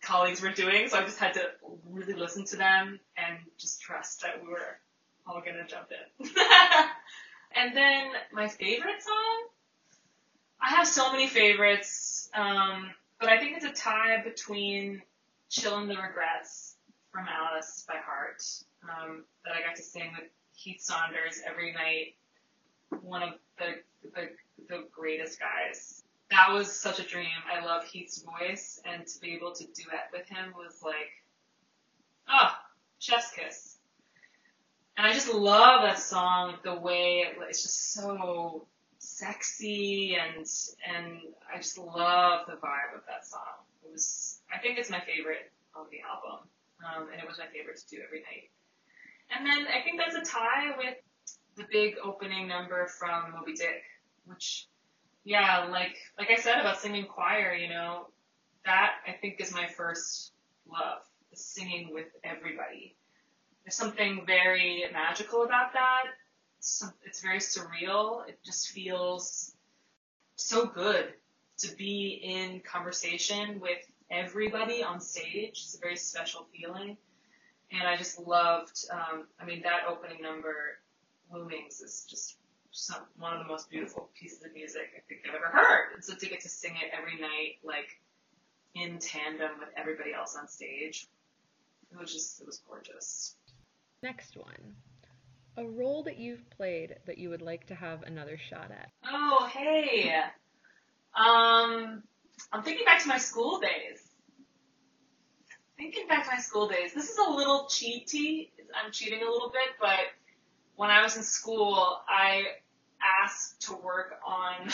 [0.00, 1.42] colleagues were doing, so I just had to
[1.90, 4.78] really listen to them and just trust that we were
[5.26, 6.28] all gonna jump in.
[7.56, 9.48] and then my favorite song,
[10.60, 15.02] I have so many favorites, um, but I think it's a tie between
[15.50, 16.76] "Chillin' the Regrets"
[17.10, 18.42] from Alice by Heart
[18.82, 22.14] um, that I got to sing with Heath Saunders every night.
[23.02, 23.82] One of the
[24.14, 24.30] the,
[24.68, 27.28] the greatest guys that was such a dream.
[27.50, 31.10] I love Heath's voice, and to be able to duet with him was like,
[32.28, 32.50] oh,
[32.98, 33.76] chef's kiss.
[34.96, 38.66] And I just love that song, the way it, it's just so
[38.98, 40.44] sexy, and
[40.94, 41.20] and
[41.52, 43.64] I just love the vibe of that song.
[43.84, 46.46] It was, I think it's my favorite on the album,
[46.84, 48.50] um, and it was my favorite to do every night.
[49.30, 50.96] And then I think that's a tie with
[51.56, 53.82] the big opening number from Moby Dick,
[54.26, 54.68] which
[55.24, 58.08] yeah, like like I said about singing choir, you know,
[58.64, 60.32] that I think is my first
[60.70, 61.02] love,
[61.34, 62.96] singing with everybody.
[63.64, 66.04] There's something very magical about that.
[66.58, 68.28] It's very surreal.
[68.28, 69.54] It just feels
[70.36, 71.12] so good
[71.58, 73.78] to be in conversation with
[74.10, 75.60] everybody on stage.
[75.64, 76.96] It's a very special feeling.
[77.70, 80.78] And I just loved, um, I mean, that opening number,
[81.32, 82.36] Loomings, is just
[82.70, 85.94] some, one of the most beautiful pieces of music I think I've ever heard.
[85.94, 88.00] And so to get to sing it every night, like
[88.74, 91.06] in tandem with everybody else on stage,
[91.90, 93.34] it was just, it was gorgeous.
[94.02, 94.76] Next one.
[95.56, 98.90] A role that you've played that you would like to have another shot at.
[99.10, 100.14] Oh, hey.
[101.16, 102.02] Um,
[102.52, 104.07] I'm thinking back to my school days.
[105.78, 106.92] Thinking back to my school days.
[106.92, 108.48] This is a little cheaty.
[108.74, 110.00] I'm cheating a little bit, but
[110.74, 112.42] when I was in school, I
[113.22, 114.70] asked to work on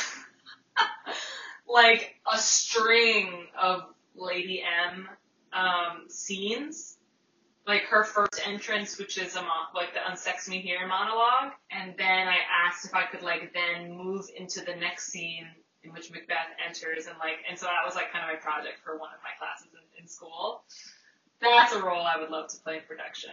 [1.68, 3.82] like a string of
[4.14, 5.06] Lady M
[5.52, 6.96] um, scenes.
[7.66, 11.94] Like her first entrance, which is a mo- like the "Unsex Me Here" monologue, and
[11.98, 12.36] then I
[12.66, 15.46] asked if I could like then move into the next scene
[15.82, 18.80] in which Macbeth enters, and like, and so that was like kind of my project
[18.82, 20.64] for one of my classes in, in school.
[21.44, 23.32] That's a role I would love to play in production,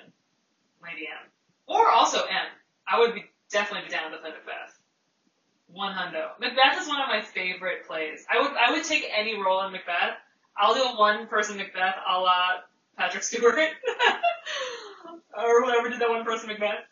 [0.83, 1.29] Lady M,
[1.67, 2.47] or also M.
[2.87, 4.77] I would be definitely be down to play Macbeth.
[5.67, 6.31] One hundo.
[6.39, 8.25] Macbeth is one of my favorite plays.
[8.29, 10.17] I would I would take any role in Macbeth.
[10.57, 12.35] I'll do a one person Macbeth a la
[12.97, 13.55] Patrick Stewart.
[15.37, 16.85] or whoever did that one person Macbeth.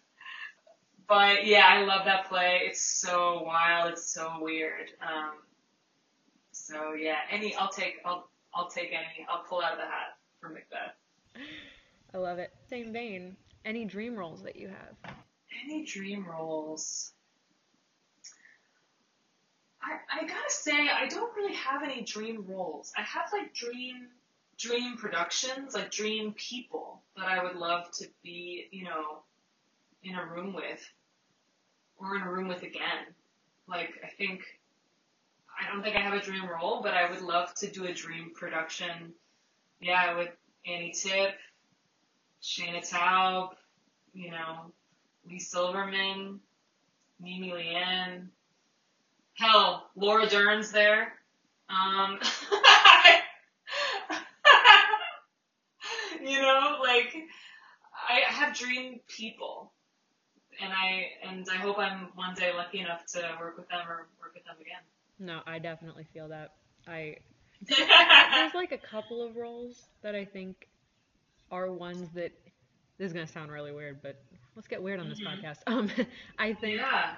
[1.08, 2.62] But yeah, I love that play.
[2.64, 4.90] It's so wild, it's so weird.
[5.02, 5.34] Um
[6.52, 10.16] so yeah, any I'll take I'll I'll take any I'll pull out of the hat
[10.40, 10.96] for Macbeth.
[12.14, 12.52] I love it.
[12.70, 13.36] Same vein.
[13.66, 15.16] Any dream roles that you have?
[15.66, 17.14] Any dream roles?
[19.82, 22.92] I, I gotta say, I don't really have any dream roles.
[22.98, 24.08] I have like dream
[24.58, 29.24] dream productions, like dream people that I would love to be, you know,
[30.04, 30.86] in a room with,
[31.98, 33.08] or in a room with again.
[33.68, 34.42] Like I think,
[35.60, 37.94] I don't think I have a dream role, but I would love to do a
[37.94, 39.14] dream production.
[39.80, 40.30] Yeah, with
[40.66, 41.34] Annie Tippe,
[42.42, 43.52] Shaina Taub,
[44.14, 44.72] you know,
[45.30, 46.40] Leigh Silverman,
[47.20, 48.30] Mimi Lien,
[49.36, 51.14] hell, Laura Dern's there.
[51.70, 52.20] Um,
[56.22, 57.16] you know, like
[58.10, 59.72] I have dream people,
[60.62, 64.08] and I and I hope I'm one day lucky enough to work with them or
[64.20, 64.82] work with them again.
[65.20, 66.56] No, I definitely feel that.
[66.88, 67.18] I
[67.68, 70.68] there's like a couple of roles that I think
[71.52, 72.32] are ones that
[72.98, 74.22] this is gonna sound really weird, but
[74.56, 75.26] let's get weird on this Mhm.
[75.26, 75.58] podcast.
[75.68, 75.90] Um,
[76.38, 77.16] I think yeah.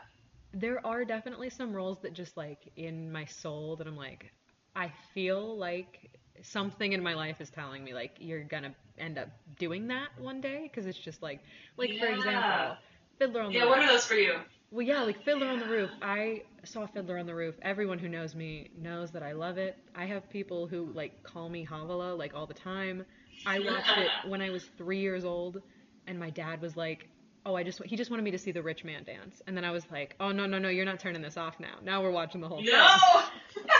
[0.54, 4.32] there are definitely some roles that just like in my soul that I'm like,
[4.76, 6.12] I feel like
[6.42, 9.30] something in my life is telling me like you're gonna end up
[9.60, 11.39] doing that one day because it's just like
[11.78, 12.78] like for example
[13.20, 13.70] Fiddler on the Yeah, Roof.
[13.72, 14.34] what are those for you?
[14.72, 15.91] Well, yeah, like Fiddler on the Roof.
[16.01, 17.55] I saw Fiddler on the Roof.
[17.61, 19.76] Everyone who knows me knows that I love it.
[19.93, 23.05] I have people who like call me Havala like all the time.
[23.45, 25.61] I watched it when I was three years old,
[26.07, 27.09] and my dad was like,
[27.45, 29.65] "Oh, I just he just wanted me to see the rich man dance," and then
[29.65, 31.76] I was like, "Oh no no no, you're not turning this off now.
[31.84, 32.97] Now we're watching the whole thing." No.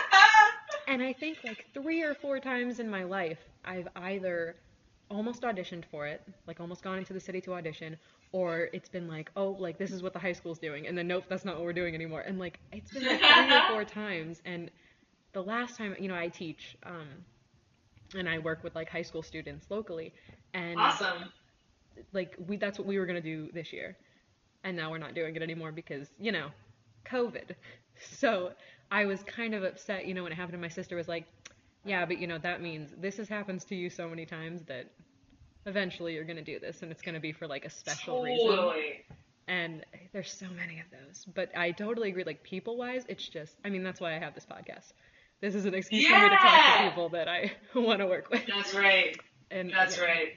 [0.88, 4.58] And I think like three or four times in my life, I've either
[5.10, 7.98] almost auditioned for it, like almost gone into the city to audition,
[8.34, 11.08] or it's been like, oh, like this is what the high school's doing, and then
[11.08, 12.22] nope, that's not what we're doing anymore.
[12.22, 14.42] And like it's been like three or four times.
[14.46, 14.72] And
[15.34, 17.08] the last time, you know, I teach, um,
[18.16, 20.14] and I work with like high school students locally,
[20.54, 21.32] and awesome.
[22.14, 23.98] like we that's what we were gonna do this year,
[24.64, 26.50] and now we're not doing it anymore because you know,
[27.06, 27.56] COVID.
[28.18, 28.54] So
[28.90, 31.28] I was kind of upset, you know, when it happened, and my sister was like,
[31.86, 34.88] "Yeah, but you know that means this has happens to you so many times that
[35.66, 39.06] eventually you're gonna do this, and it's gonna be for like a special reason." Totally.
[39.48, 39.84] And
[40.14, 42.24] there's so many of those, but I totally agree.
[42.24, 44.94] Like people wise, it's just I mean that's why I have this podcast.
[45.42, 48.30] This is an excuse for me to talk to people that I want to work
[48.30, 48.46] with.
[48.48, 49.18] That's right.
[49.50, 50.04] And That's yeah.
[50.04, 50.28] right.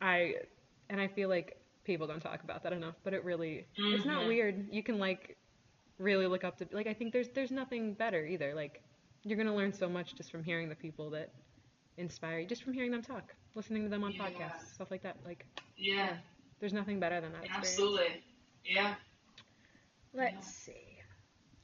[0.00, 0.34] I
[0.90, 4.22] and I feel like people don't talk about that enough, but it really it's not
[4.22, 4.28] Mhm.
[4.28, 4.68] weird.
[4.72, 5.36] You can like
[5.98, 8.54] really look up to like I think there's there's nothing better either.
[8.54, 8.82] Like
[9.22, 11.30] you're gonna learn so much just from hearing the people that
[11.96, 14.18] inspire you, just from hearing them talk, listening to them on Yeah.
[14.18, 15.16] podcasts, stuff like that.
[15.24, 16.16] Like Yeah.
[16.60, 17.80] there's nothing better than that experience.
[17.80, 18.24] Absolutely.
[18.64, 18.94] Yeah.
[20.12, 21.00] Let's see.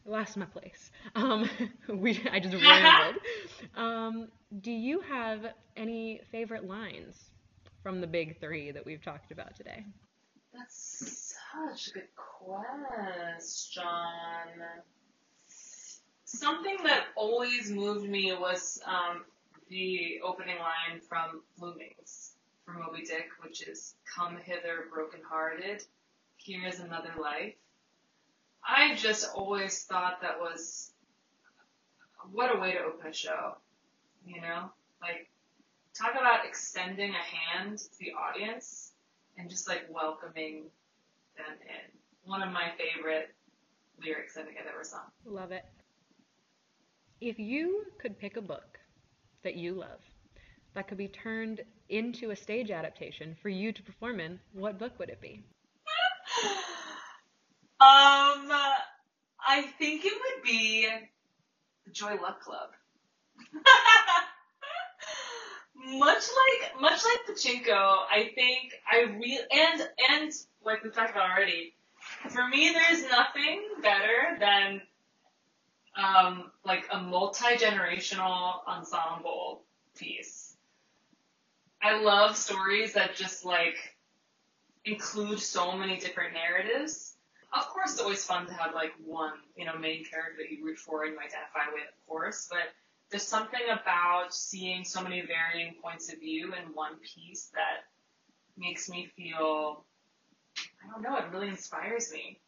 [0.04, 0.90] Lost my place.
[1.14, 1.48] Um,
[1.88, 3.18] we I just rambled.
[3.74, 4.28] Um,
[4.60, 7.30] do you have any favorite lines
[7.82, 9.84] from the big three that we've talked about today?
[10.52, 13.84] That's such a good question.
[16.24, 19.24] Something that always moved me was um,
[19.70, 22.32] the opening line from Loomings
[22.66, 25.84] from Moby Dick, which is "Come hither, broken-hearted.
[26.36, 27.54] Here is another life."
[28.62, 30.92] I just always thought that was
[32.32, 33.56] what a way to open a show.
[34.26, 35.30] You know, like
[35.94, 38.92] talk about extending a hand to the audience
[39.38, 40.64] and just like welcoming
[41.36, 41.98] them in.
[42.24, 43.34] One of my favorite
[44.02, 45.10] lyrics I think I've ever sung.
[45.24, 45.64] Love it.
[47.20, 48.79] If you could pick a book
[49.42, 50.00] that you love
[50.74, 54.92] that could be turned into a stage adaptation for you to perform in, what book
[54.98, 55.42] would it be?
[57.82, 58.52] Um,
[59.40, 60.86] I think it would be
[61.92, 62.68] Joy Luck Club.
[65.98, 70.30] much like much like Pachinko, I think I real and and
[70.62, 71.72] like we talked about already.
[72.28, 74.82] For me, there's nothing better than
[75.96, 79.62] um, like a multi generational ensemble
[79.96, 80.56] piece.
[81.82, 83.76] I love stories that just like
[84.84, 87.16] include so many different narratives.
[87.52, 90.64] Of course, it's always fun to have like one, you know, main character that you
[90.64, 92.46] root for and identify with, of course.
[92.48, 92.68] But
[93.10, 97.84] there's something about seeing so many varying points of view in one piece that
[98.56, 99.84] makes me feel,
[100.84, 102.38] I don't know, it really inspires me.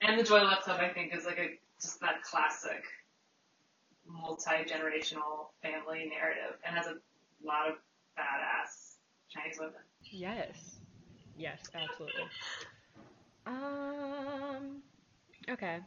[0.00, 2.84] And the Joy Luck Club, I think, is like a just that classic
[4.06, 6.94] multi generational family narrative, and has a
[7.44, 7.74] lot of
[8.18, 8.96] badass
[9.30, 9.74] Chinese women.
[10.04, 10.76] Yes.
[11.36, 12.24] Yes, absolutely.
[13.46, 14.82] Um
[15.48, 15.78] okay.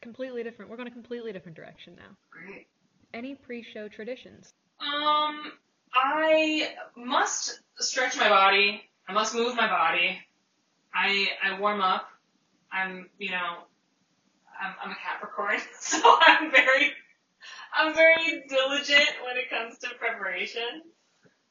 [0.00, 0.70] Completely different.
[0.70, 2.16] We're going a completely different direction now.
[2.30, 2.68] Great.
[3.12, 4.52] Any pre-show traditions?
[4.80, 5.52] Um,
[5.92, 8.82] I must stretch my body.
[9.08, 10.18] I must move my body.
[10.94, 12.08] I I warm up.
[12.70, 13.64] I'm you know
[14.60, 16.92] I'm I'm a Capricorn, so I'm very
[17.74, 20.82] I'm very diligent when it comes to preparation.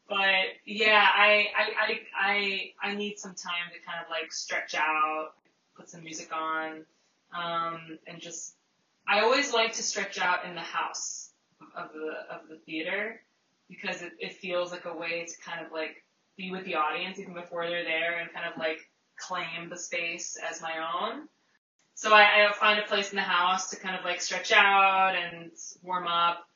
[0.10, 4.76] But yeah, I I I I, I need some time to kind of like stretch
[4.76, 5.32] out,
[5.76, 6.86] put some music on,
[7.34, 8.56] um, and just
[9.08, 11.32] I always like to stretch out in the house
[11.76, 13.22] of the of the theater
[13.70, 16.04] because it, it feels like a way to kind of like
[16.38, 18.80] be with the audience even before they're there and kind of like
[19.20, 21.28] claim the space as my own.
[21.98, 25.16] So I, I find a place in the house to kind of like stretch out
[25.16, 25.50] and
[25.82, 26.48] warm up,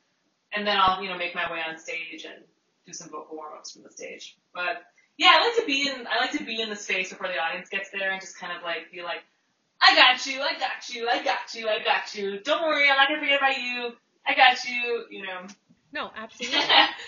[0.53, 2.43] and then I'll you know make my way on stage and
[2.85, 4.37] do some vocal warm ups from the stage.
[4.53, 4.83] But
[5.17, 7.39] yeah, I like to be in I like to be in the space before the
[7.39, 9.23] audience gets there and just kind of like be like,
[9.81, 12.39] I got you, I got you, I got you, I got you.
[12.39, 13.93] Don't worry, I'm not gonna forget about you.
[14.27, 15.47] I got you, you know.
[15.91, 16.59] No, absolutely.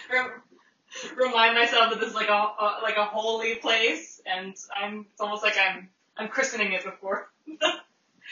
[1.16, 5.22] Remind myself that this is like a, a like a holy place, and I'm it's
[5.22, 7.30] almost like I'm I'm christening it before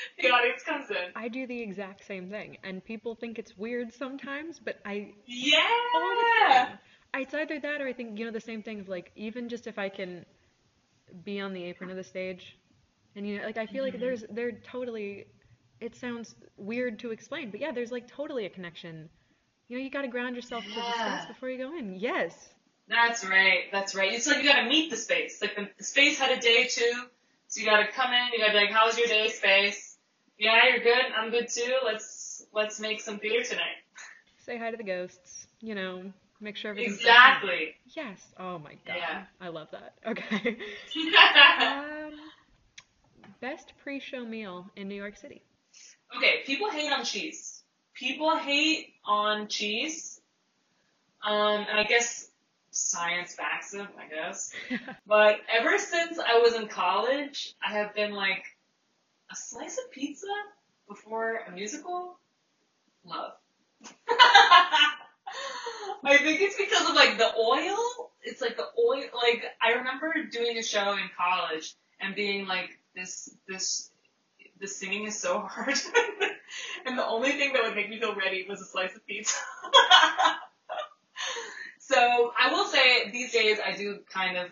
[0.22, 1.12] the audience comes in.
[1.16, 5.60] I do the exact same thing, and people think it's weird sometimes, but I Yeah.
[5.96, 6.80] all the time.
[7.14, 9.68] It's either that or I think you know the same thing of like even just
[9.68, 10.26] if I can
[11.24, 12.58] be on the apron of the stage,
[13.16, 14.02] and you know like I feel like mm-hmm.
[14.02, 15.26] there's there totally.
[15.80, 19.10] It sounds weird to explain, but yeah, there's like totally a connection.
[19.68, 21.96] You know, you got to ground yourself to the space before you go in.
[21.96, 22.36] Yes.
[22.92, 23.64] That's right.
[23.72, 24.14] That's right.
[24.14, 25.42] It's like you gotta meet the space.
[25.42, 26.92] Like the, the space had a day too,
[27.48, 28.34] so you gotta come in.
[28.34, 29.91] You gotta be like, "How's your day, space?
[30.42, 31.06] Yeah, you're good.
[31.16, 31.76] I'm good too.
[31.86, 33.78] Let's let's make some theater tonight."
[34.44, 35.46] Say hi to the ghosts.
[35.60, 36.98] You know, make sure everything's.
[36.98, 37.76] Exactly.
[37.96, 38.20] Yes.
[38.40, 38.96] Oh my god.
[38.98, 39.24] Yeah.
[39.40, 39.94] I love that.
[40.08, 40.58] Okay.
[41.62, 42.14] um,
[43.40, 45.44] best pre-show meal in New York City.
[46.18, 47.62] okay, people hate on cheese.
[47.94, 50.20] People hate on cheese.
[51.24, 52.32] Um, and I guess
[52.72, 54.52] science backs it, I guess.
[55.06, 58.44] But ever since I was in college, I have been like
[59.32, 60.28] a slice of pizza
[60.88, 62.18] before a musical.
[63.06, 63.34] Love.
[66.04, 68.12] I think it's because of like the oil.
[68.24, 69.04] It's like the oil.
[69.14, 73.90] Like I remember doing a show in college and being like, this, this,
[74.60, 75.76] the singing is so hard,
[76.86, 79.38] and the only thing that would make me feel ready was a slice of pizza.
[81.80, 84.50] so I will say these days I do kind of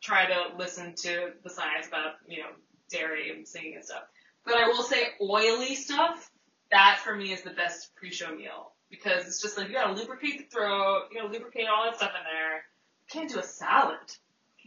[0.00, 2.48] try to listen to the science about you know
[2.90, 4.02] dairy and singing and stuff.
[4.44, 6.30] But I will say oily stuff.
[6.70, 10.38] That for me is the best pre-show meal because it's just like you gotta lubricate
[10.38, 12.62] the throat, you gotta lubricate all that stuff in there.
[13.10, 13.98] Can't do a salad.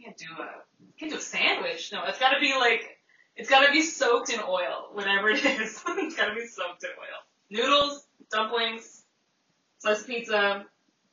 [0.02, 0.48] Can't do a
[0.98, 1.90] can't do a sandwich.
[1.92, 2.98] No, it's gotta be like
[3.36, 5.82] it's gotta be soaked in oil, whatever it is.
[5.86, 7.20] it's gotta be soaked in oil.
[7.50, 9.02] Noodles, dumplings,
[9.78, 10.64] slice pizza,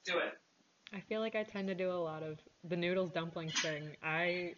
[0.06, 0.34] do it.
[0.94, 3.96] I feel like I tend to do a lot of the noodles dumplings thing.
[4.04, 4.56] I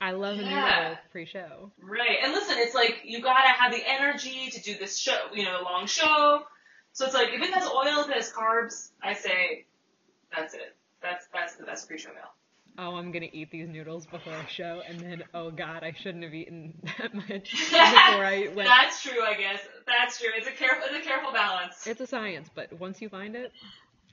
[0.00, 0.78] I love a Yeah.
[0.88, 1.72] noodle pre-show.
[1.78, 2.18] Right.
[2.22, 5.60] And listen, it's like you gotta have the energy to do this show, you know,
[5.62, 6.42] long show.
[6.92, 9.66] So it's like if it has oil, if it has carbs, I say
[10.34, 10.74] that's it.
[11.02, 12.32] That's that's the best pre-show meal.
[12.78, 16.24] Oh, I'm gonna eat these noodles before a show, and then oh god, I shouldn't
[16.24, 18.68] have eaten that much before I went.
[18.68, 19.60] That's true, I guess.
[19.86, 20.30] That's true.
[20.36, 21.86] It's a careful, it's a careful balance.
[21.86, 23.52] It's a science, but once you find it,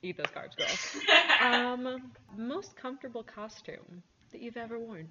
[0.02, 0.68] eat those carbs, girl.
[1.40, 5.08] Um, most comfortable costume that you've ever worn.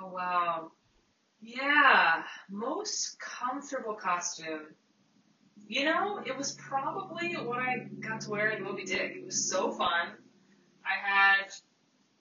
[0.00, 0.72] Oh wow.
[1.40, 4.74] Yeah, most comfortable costume.
[5.66, 9.14] You know, it was probably what I got to wear in Moby Dick.
[9.16, 10.08] It was so fun.
[10.84, 11.46] I had,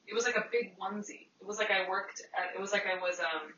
[0.07, 1.27] it was like a big onesie.
[1.39, 3.53] It was like I worked at, it was like I was, um,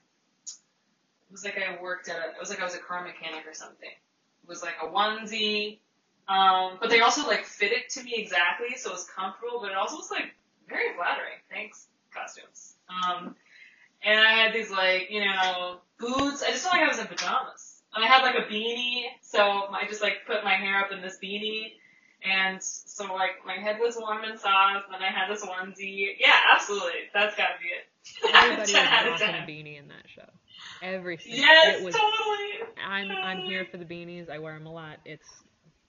[0.45, 3.45] it was like I worked at a, it was like I was a car mechanic
[3.47, 3.89] or something.
[3.89, 5.79] It was like a onesie,
[6.27, 9.71] um, but they also like fit it to me exactly, so it was comfortable, but
[9.71, 10.35] it also was like
[10.67, 11.39] very flattering.
[11.49, 12.75] Thanks, costumes.
[12.89, 13.35] Um,
[14.05, 16.43] and I had these like, you know, boots.
[16.43, 17.81] I just felt like I was in pajamas.
[17.95, 21.01] And I had like a beanie, so I just like put my hair up in
[21.01, 21.73] this beanie.
[22.25, 26.15] And so like my head was warm and soft, then I had this onesie.
[26.19, 27.09] Yeah, absolutely.
[27.13, 28.33] That's gotta be it.
[28.35, 30.25] Everybody was 10 out of rocking a beanie in that show.
[30.81, 31.39] Every single.
[31.41, 31.93] Yes, it was.
[31.95, 32.73] totally.
[32.83, 34.29] I'm I'm here for the beanies.
[34.29, 34.97] I wear them a lot.
[35.05, 35.27] It's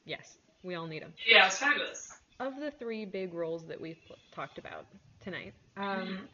[0.04, 1.12] yes, we all need them.
[1.26, 2.12] Yeah, it was fabulous.
[2.40, 3.96] Of the three big roles that we've
[4.34, 4.86] talked about
[5.22, 6.24] tonight, Mm-hmm.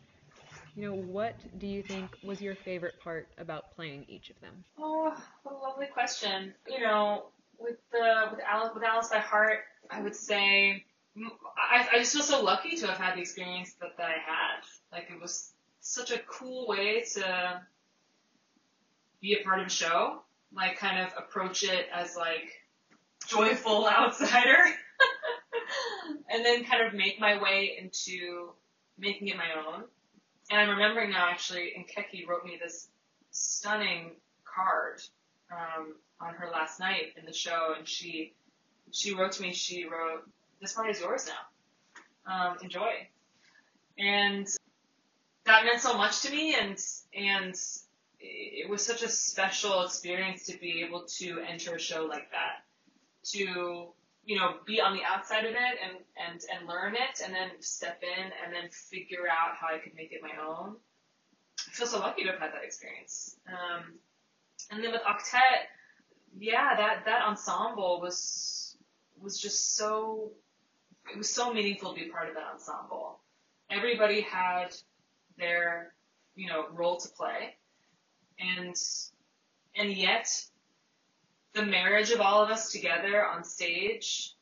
[0.77, 4.65] You know, what do you think was your favorite part about playing each of them?
[4.79, 6.55] Oh, what a lovely question.
[6.69, 7.27] You know,
[7.59, 9.61] with the with Alice with Alice by Heart,
[9.91, 10.85] I would say
[11.17, 14.63] I, I just feel so lucky to have had the experience that, that I had.
[14.93, 17.61] Like it was such a cool way to
[19.21, 20.23] be a part of a show.
[20.55, 22.51] Like kind of approach it as like
[23.29, 24.65] joyful outsider.
[26.31, 28.51] and then kind of make my way into
[28.99, 29.85] making it my own.
[30.51, 32.89] And I'm remembering now actually, and Keki wrote me this
[33.31, 34.11] stunning
[34.45, 35.01] card
[35.53, 38.35] um, on her last night in the show, and she
[38.91, 39.53] she wrote to me.
[39.53, 40.29] She wrote,
[40.61, 42.51] "This part is yours now.
[42.51, 43.09] Um, enjoy."
[43.99, 44.47] And
[45.45, 46.77] that meant so much to me, and
[47.15, 47.55] and
[48.19, 52.65] it was such a special experience to be able to enter a show like that,
[53.33, 53.93] to
[54.25, 57.51] you know be on the outside of it and and and learn it, and then
[57.61, 60.77] step in and then figure out how I could make it my own.
[61.69, 63.37] I feel so lucky to have had that experience.
[63.49, 63.95] Um,
[64.71, 65.69] and then with Octet,
[66.39, 68.77] yeah, that that ensemble was
[69.21, 70.33] was just so
[71.13, 73.21] it was so meaningful to be part of that ensemble.
[73.71, 74.75] Everybody had
[75.39, 75.95] their
[76.35, 77.57] you know role to play,
[78.39, 78.75] and
[79.77, 80.29] and yet
[81.55, 84.35] the marriage of all of us together on stage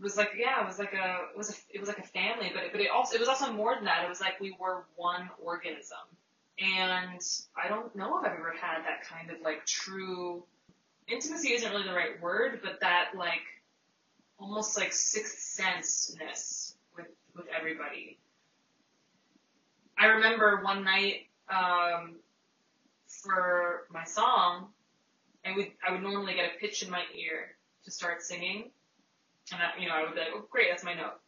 [0.00, 2.50] was like yeah it was like a it was a it was like a family
[2.54, 4.54] but it, but it also it was also more than that it was like we
[4.60, 5.98] were one organism
[6.58, 7.20] And
[7.56, 10.44] I don't know if I've ever had that kind of like true
[11.08, 13.42] intimacy isn't really the right word, but that like
[14.38, 17.06] almost like sixth sense-ness with,
[17.36, 18.18] with everybody.
[19.98, 22.16] I remember one night, um,
[23.06, 24.68] for my song,
[25.46, 28.70] I would, I would normally get a pitch in my ear to start singing.
[29.52, 31.20] And I, you know, I would be like, oh great, that's my note.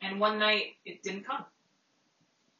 [0.00, 1.44] And one night it didn't come.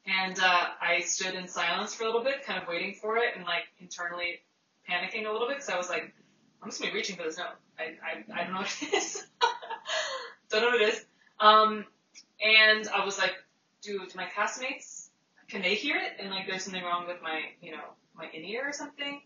[0.05, 3.35] And, uh, I stood in silence for a little bit, kind of waiting for it
[3.35, 4.41] and like internally
[4.89, 6.13] panicking a little bit because I was like,
[6.61, 7.55] I'm just gonna be reaching for this note.
[7.77, 9.27] I, I, I don't know what it is.
[10.49, 11.05] don't know what it is.
[11.39, 11.85] Um,
[12.41, 13.35] and I was like,
[13.81, 15.09] do, to my castmates,
[15.49, 16.13] can they hear it?
[16.19, 17.83] And like, there's something wrong with my, you know,
[18.15, 19.21] my in-ear or something.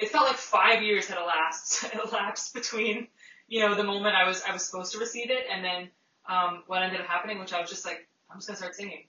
[0.00, 3.08] It felt like five years had elapsed, elapsed between,
[3.48, 5.90] you know, the moment I was, I was supposed to receive it and then,
[6.28, 9.04] um, what ended up happening, which I was just like, I'm just gonna start singing.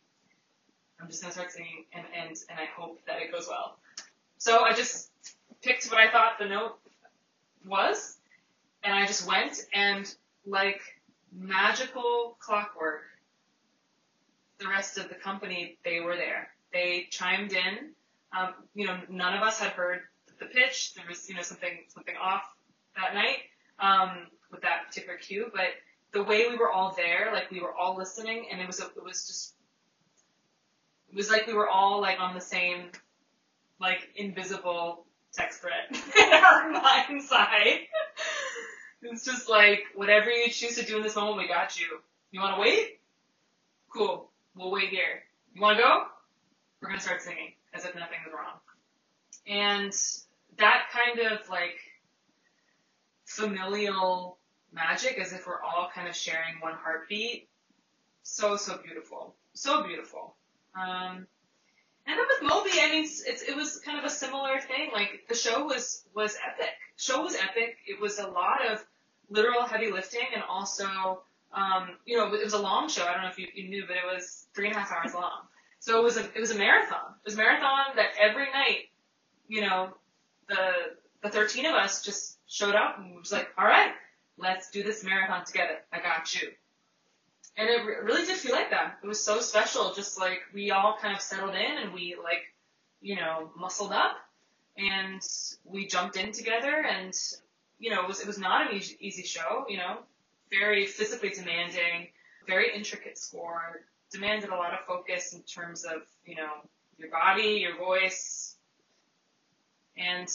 [1.00, 3.78] I'm just gonna start singing and, and, and I hope that it goes well.
[4.38, 5.12] So I just
[5.62, 6.80] picked what I thought the note
[7.66, 8.18] was,
[8.84, 10.14] and I just went and
[10.46, 10.82] like
[11.32, 13.02] magical clockwork,
[14.60, 16.50] the rest of the company, they were there.
[16.74, 17.92] They chimed in.
[18.38, 20.02] Um, you know, none of us had heard
[20.42, 20.94] the pitch.
[20.96, 22.44] There was, you know, something, something off
[22.98, 23.38] that night,
[23.80, 25.68] um, with that particular cue, but
[26.12, 28.86] the way we were all there, like we were all listening and it was, a,
[28.86, 29.54] it was just,
[31.10, 32.89] it was like we were all like on the same,
[33.80, 35.86] like invisible text thread
[36.18, 36.70] in our
[37.10, 37.88] mind's eye.
[39.04, 41.88] It's just like, whatever you choose to do in this moment, we got you.
[42.32, 43.00] You wanna wait?
[43.89, 44.30] Cool.
[44.56, 45.24] We'll wait here.
[45.54, 46.04] You wanna go?
[46.82, 48.60] We're gonna start singing as if nothing is wrong.
[49.48, 49.94] And
[50.58, 51.78] that kind of like
[53.26, 54.38] familial
[54.74, 57.47] magic as if we're all kind of sharing one heartbeat.
[58.24, 59.36] So, so beautiful.
[59.54, 60.36] So beautiful.
[60.76, 61.28] Um,
[62.08, 64.89] and then with Moby, I mean, it's, it was kind of a similar thing.
[64.93, 66.74] Like the show was was epic.
[66.97, 67.78] Show was epic.
[67.88, 68.84] It was a lot of
[69.30, 71.22] literal heavy lifting, and also,
[71.54, 73.06] um, you know, it was a long show.
[73.06, 75.14] I don't know if you, you knew, but it was three and a half hours
[75.14, 75.41] long.
[75.80, 77.14] So it was a it was a marathon.
[77.24, 78.89] It was a marathon that every night,
[79.47, 79.95] you know,
[80.52, 80.72] the
[81.24, 83.91] the 13 of us just showed up and was like, all right,
[84.38, 85.78] let's do this marathon together.
[85.93, 86.49] I got you.
[87.58, 88.97] And it re- really did feel like that.
[89.04, 89.93] It was so special.
[89.93, 92.43] Just like we all kind of settled in and we like,
[93.02, 94.16] you know, muscled up
[94.78, 95.22] and
[95.64, 97.14] we jumped in together and,
[97.78, 99.99] you know, it was, it was not an easy, easy show, you know,
[100.49, 102.08] very physically demanding,
[102.47, 103.82] very intricate score,
[104.12, 106.49] demanded a lot of focus in terms of, you know,
[106.97, 108.51] your body, your voice,
[109.98, 110.28] and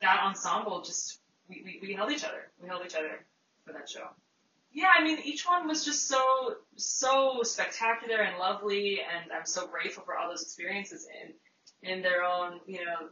[0.00, 2.50] that ensemble just, we, we, we held each other.
[2.62, 3.24] We held each other
[3.64, 4.08] for that show
[4.72, 9.66] yeah, I mean, each one was just so, so spectacular and lovely, and I'm so
[9.66, 13.08] grateful for all those experiences in, in their own, you know,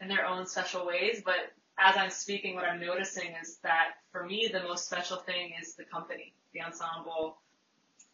[0.00, 1.22] in their own special ways.
[1.24, 5.52] But as I'm speaking, what I'm noticing is that for me, the most special thing
[5.60, 7.38] is the company, the ensemble,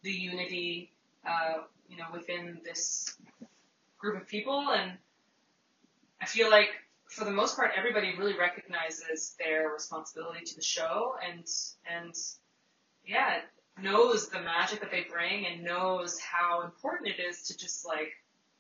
[0.02, 0.92] the unity,
[1.26, 3.16] uh, you know, within this
[3.98, 4.70] group of people.
[4.70, 4.92] And
[6.20, 6.70] I feel like
[7.10, 11.44] for the most part, everybody really recognizes their responsibility to the show and,
[11.92, 12.14] and
[13.04, 13.40] yeah,
[13.82, 18.12] knows the magic that they bring and knows how important it is to just like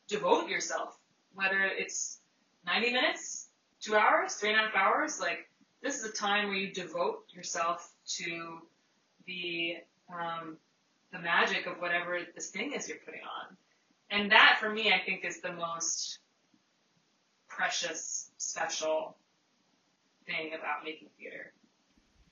[0.08, 0.98] devote yourself.
[1.34, 2.18] Whether it's
[2.66, 3.48] 90 minutes,
[3.80, 5.48] two hours, three and a half hours, like
[5.82, 8.58] this is a time where you devote yourself to
[9.26, 9.76] the
[10.12, 10.56] um,
[11.12, 13.56] the magic of whatever this thing is you're putting on.
[14.10, 16.18] And that for me, I think is the most
[17.48, 19.16] precious, special
[20.26, 21.52] thing about making theater.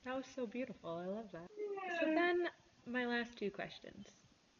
[0.05, 0.97] That was so beautiful.
[0.97, 1.47] I love that.
[1.99, 2.47] So then,
[2.87, 4.07] my last two questions,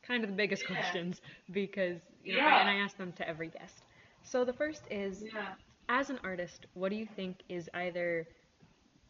[0.03, 0.75] kind of the biggest Yeah.
[0.75, 1.21] questions,
[1.51, 2.59] because you know, Yeah.
[2.61, 3.83] and I ask them to every guest.
[4.23, 5.55] So the first is, Yeah.
[5.87, 8.27] as an artist, what do you think is either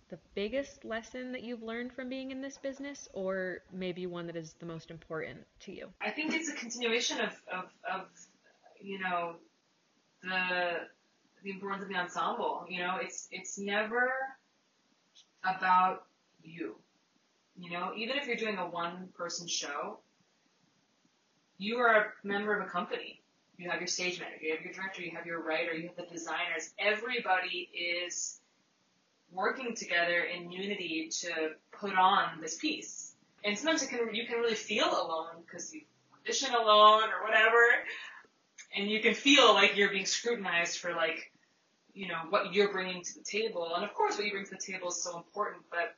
[0.10, 4.36] the biggest lesson that you've learned from being in this business, or maybe one that
[4.36, 5.92] is the most important to you?
[6.00, 8.08] I think it's a continuation of, of, of
[8.80, 9.36] you know,
[10.22, 10.88] the
[11.44, 12.66] the importance of the ensemble.
[12.70, 14.12] You know, it's it's never
[15.44, 16.04] about
[16.44, 16.76] you.
[17.58, 20.00] You know, even if you're doing a one person show,
[21.58, 23.22] you are a member of a company.
[23.58, 25.98] You have your stage manager, you have your director, you have your writer, you have
[25.98, 26.72] the designers.
[26.80, 28.40] Everybody is
[29.34, 33.14] working together in unity to put on this piece.
[33.44, 35.82] And sometimes it can you can really feel alone because you
[36.30, 37.62] audition alone or whatever,
[38.76, 41.29] and you can feel like you're being scrutinized for like,
[41.94, 43.74] you know, what you're bringing to the table.
[43.76, 45.96] And of course, what you bring to the table is so important, but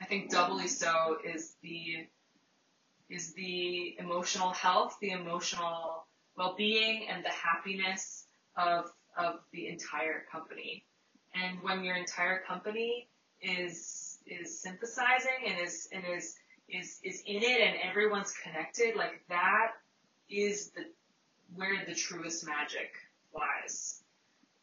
[0.00, 2.06] I think doubly so is the
[3.10, 8.26] is the emotional health, the emotional well-being, and the happiness
[8.56, 10.84] of of the entire company.
[11.34, 13.08] And when your entire company
[13.40, 16.36] is is synthesizing and is and is
[16.68, 19.72] is is in it and everyone's connected, like that
[20.28, 20.82] is the
[21.54, 22.92] where the truest magic
[23.34, 24.02] lies.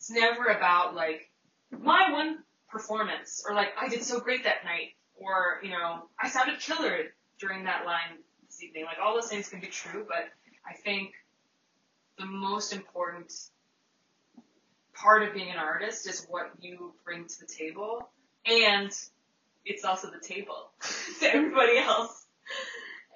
[0.06, 1.32] It's never about like
[1.72, 2.38] my one
[2.70, 7.06] performance or like I did so great that night or you know I sounded killer
[7.40, 8.86] during that line this evening.
[8.86, 10.30] Like all those things can be true, but
[10.64, 11.14] I think
[12.20, 13.34] the most important
[14.94, 18.08] part of being an artist is what you bring to the table
[18.46, 18.92] and
[19.66, 20.70] it's also the table
[21.20, 22.28] to everybody else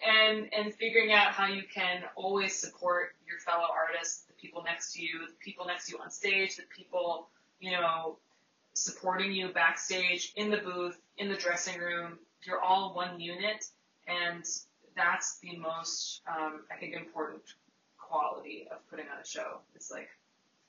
[0.03, 5.01] and and figuring out how you can always support your fellow artists people next to
[5.01, 7.27] you the people next to you on stage the people
[7.59, 8.17] you know
[8.73, 13.65] supporting you backstage in the booth in the dressing room you're all one unit
[14.07, 14.45] and
[14.95, 17.41] that's the most um, i think important
[17.97, 20.09] quality of putting on a show it's like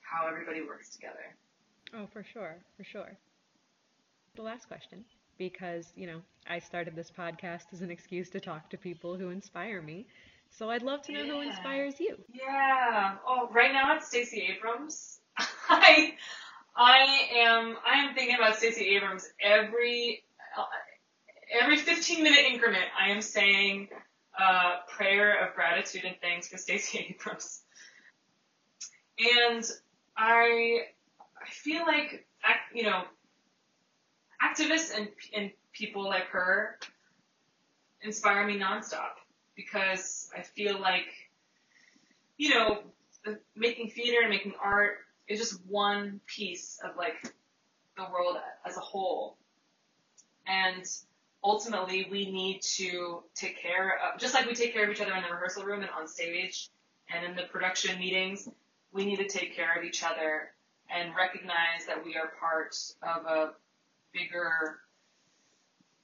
[0.00, 1.36] how everybody works together
[1.92, 3.16] Oh, for sure, for sure.
[4.36, 5.04] The last question,
[5.38, 9.30] because, you know, I started this podcast as an excuse to talk to people who
[9.30, 10.06] inspire me.
[10.50, 12.16] So I'd love to know who inspires you.
[12.32, 13.16] Yeah.
[13.26, 15.20] Oh, right now it's Stacey Abrams.
[15.68, 16.14] I
[16.76, 20.22] I am I am thinking about Stacey Abrams every
[20.58, 20.64] uh,
[21.60, 22.84] every 15 minute increment.
[22.98, 23.88] I am saying
[24.38, 27.62] uh, prayer of gratitude and thanks for Stacey Abrams.
[29.18, 29.64] And
[30.16, 30.80] I
[31.40, 32.26] I feel like
[32.74, 33.04] you know
[34.42, 36.78] activists and and people like her
[38.02, 39.20] inspire me nonstop
[39.64, 41.06] because I feel like
[42.40, 42.78] you know,
[43.54, 44.96] making theater and making art
[45.28, 47.34] is just one piece of like
[47.98, 49.36] the world as a whole.
[50.46, 50.82] And
[51.44, 55.14] ultimately, we need to take care of, just like we take care of each other
[55.14, 56.70] in the rehearsal room and on stage
[57.14, 58.48] and in the production meetings,
[58.90, 60.52] we need to take care of each other
[60.88, 63.52] and recognize that we are part of a
[64.14, 64.78] bigger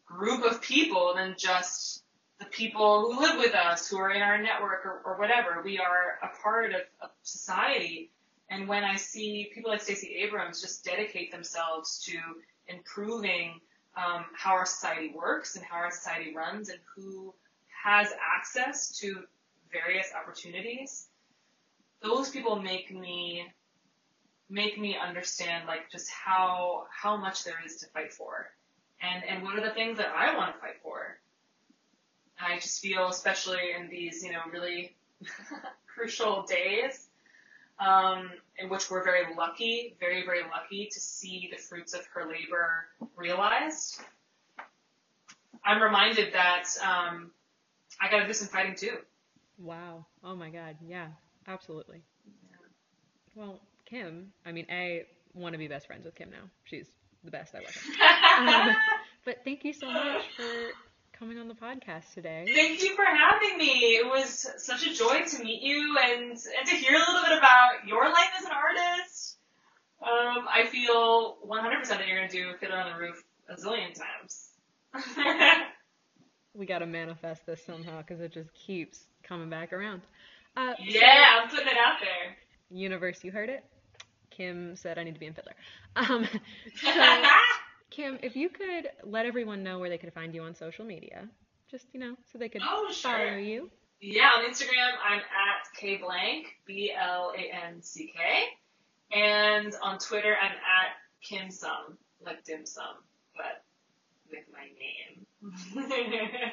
[0.04, 2.04] group of people than just
[2.38, 5.62] the people who live with us, who are in our network or, or whatever.
[5.64, 8.10] We are a part of, of society.
[8.50, 12.18] And when I see people like Stacey Abrams just dedicate themselves to
[12.68, 13.60] improving
[13.96, 17.34] um, how our society works and how our society runs and who
[17.84, 19.24] has access to
[19.72, 21.08] various opportunities,
[22.02, 23.46] those people make me
[24.48, 28.46] make me understand like just how how much there is to fight for
[29.02, 31.18] and and what are the things that I want to fight for.
[32.40, 34.94] I just feel, especially in these, you know, really
[35.86, 37.08] crucial days,
[37.78, 42.26] um, in which we're very lucky, very, very lucky to see the fruits of her
[42.26, 44.00] labor realized.
[45.64, 47.30] I'm reminded that um,
[48.00, 48.98] I got to do some fighting too.
[49.58, 50.06] Wow.
[50.22, 50.76] Oh my God.
[50.86, 51.08] Yeah,
[51.48, 52.02] absolutely.
[53.34, 55.02] Well, Kim, I mean, I
[55.34, 56.50] want to be best friends with Kim now.
[56.64, 56.86] She's
[57.24, 57.54] the best.
[57.54, 58.70] I her.
[58.70, 58.76] Um,
[59.24, 60.44] but thank you so much for
[61.18, 62.44] coming on the podcast today.
[62.54, 63.96] Thank you for having me.
[63.96, 67.38] It was such a joy to meet you and and to hear a little bit
[67.38, 69.38] about your life as an artist.
[70.02, 74.50] Um, I feel 100% that you're gonna do Fiddler on the Roof a zillion times.
[76.56, 80.00] We got to manifest this somehow because it just keeps coming back around.
[80.56, 82.34] Uh, yeah, I'm putting it out there.
[82.70, 83.62] Universe, you heard it.
[84.30, 85.52] Kim said I need to be in Fiddler.
[85.96, 86.24] Um,
[86.76, 86.88] so,
[87.90, 91.28] Kim, if you could let everyone know where they could find you on social media,
[91.70, 93.70] just you know, so they could Oh, follow you.
[94.00, 99.18] Yeah, on Instagram, I'm at K Blanck, B L A N C K.
[99.18, 102.96] And on Twitter, I'm at Kim Sum, like dim sum,
[103.36, 103.62] but
[104.30, 106.52] with my name.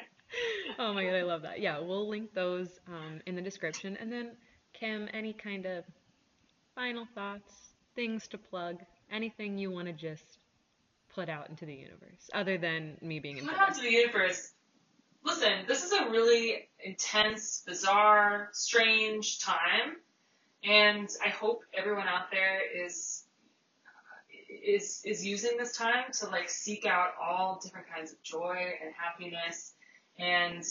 [0.80, 1.60] Oh my god, I love that.
[1.60, 3.96] Yeah, we'll link those um, in the description.
[4.00, 4.32] And then,
[4.72, 5.84] Kim, any kind of
[6.74, 7.52] final thoughts,
[7.94, 8.78] things to plug,
[9.12, 10.38] anything you want to just
[11.14, 13.82] put out into the universe, other than me being in Put out Fiddler.
[13.84, 14.52] to the universe.
[15.24, 19.96] Listen, this is a really intense, bizarre, strange time,
[20.62, 23.24] and I hope everyone out there is
[24.62, 28.92] is is using this time to like seek out all different kinds of joy and
[28.94, 29.74] happiness.
[30.18, 30.62] And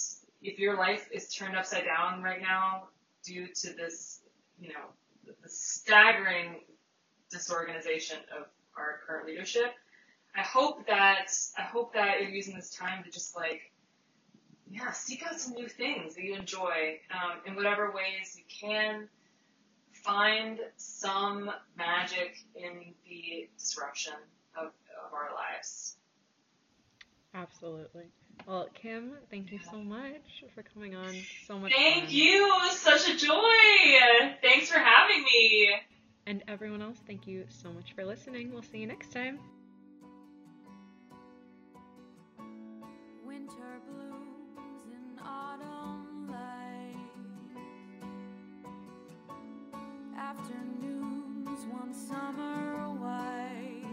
[0.41, 2.89] if your life is turned upside down right now
[3.23, 4.21] due to this,
[4.59, 4.85] you know,
[5.25, 6.61] the staggering
[7.31, 8.47] disorganization of
[8.77, 9.73] our current leadership,
[10.35, 13.71] I hope that I hope that you're using this time to just like
[14.73, 19.07] yeah, seek out some new things that you enjoy um, in whatever ways you can.
[19.91, 24.13] Find some magic in the disruption
[24.57, 25.95] of, of our lives.
[27.35, 28.05] Absolutely.
[28.47, 31.15] Well, Kim, thank you so much for coming on.
[31.47, 32.13] So much Thank fun.
[32.13, 32.47] you.
[32.47, 34.35] It was such a joy.
[34.41, 35.69] Thanks for having me.
[36.25, 38.51] And everyone else, thank you so much for listening.
[38.51, 39.39] We'll see you next time.
[43.43, 46.95] Winter blooms in autumn light.
[50.17, 53.83] Afternoons one summer white.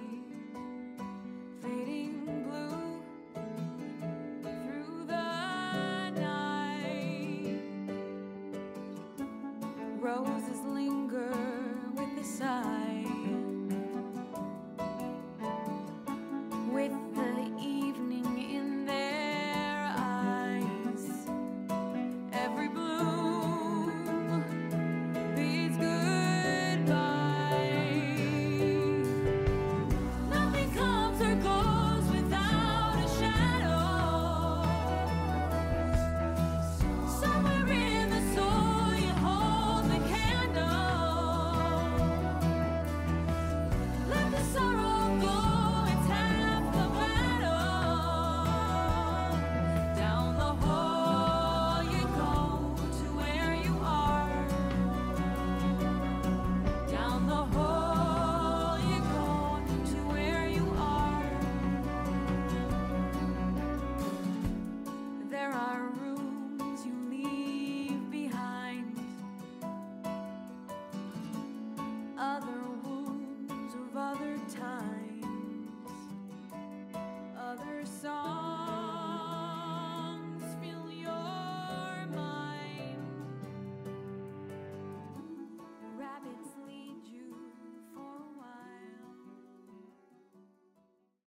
[1.60, 3.02] Fading blue
[4.44, 7.58] through the night.
[9.98, 11.34] Roses linger
[11.96, 12.79] with the side.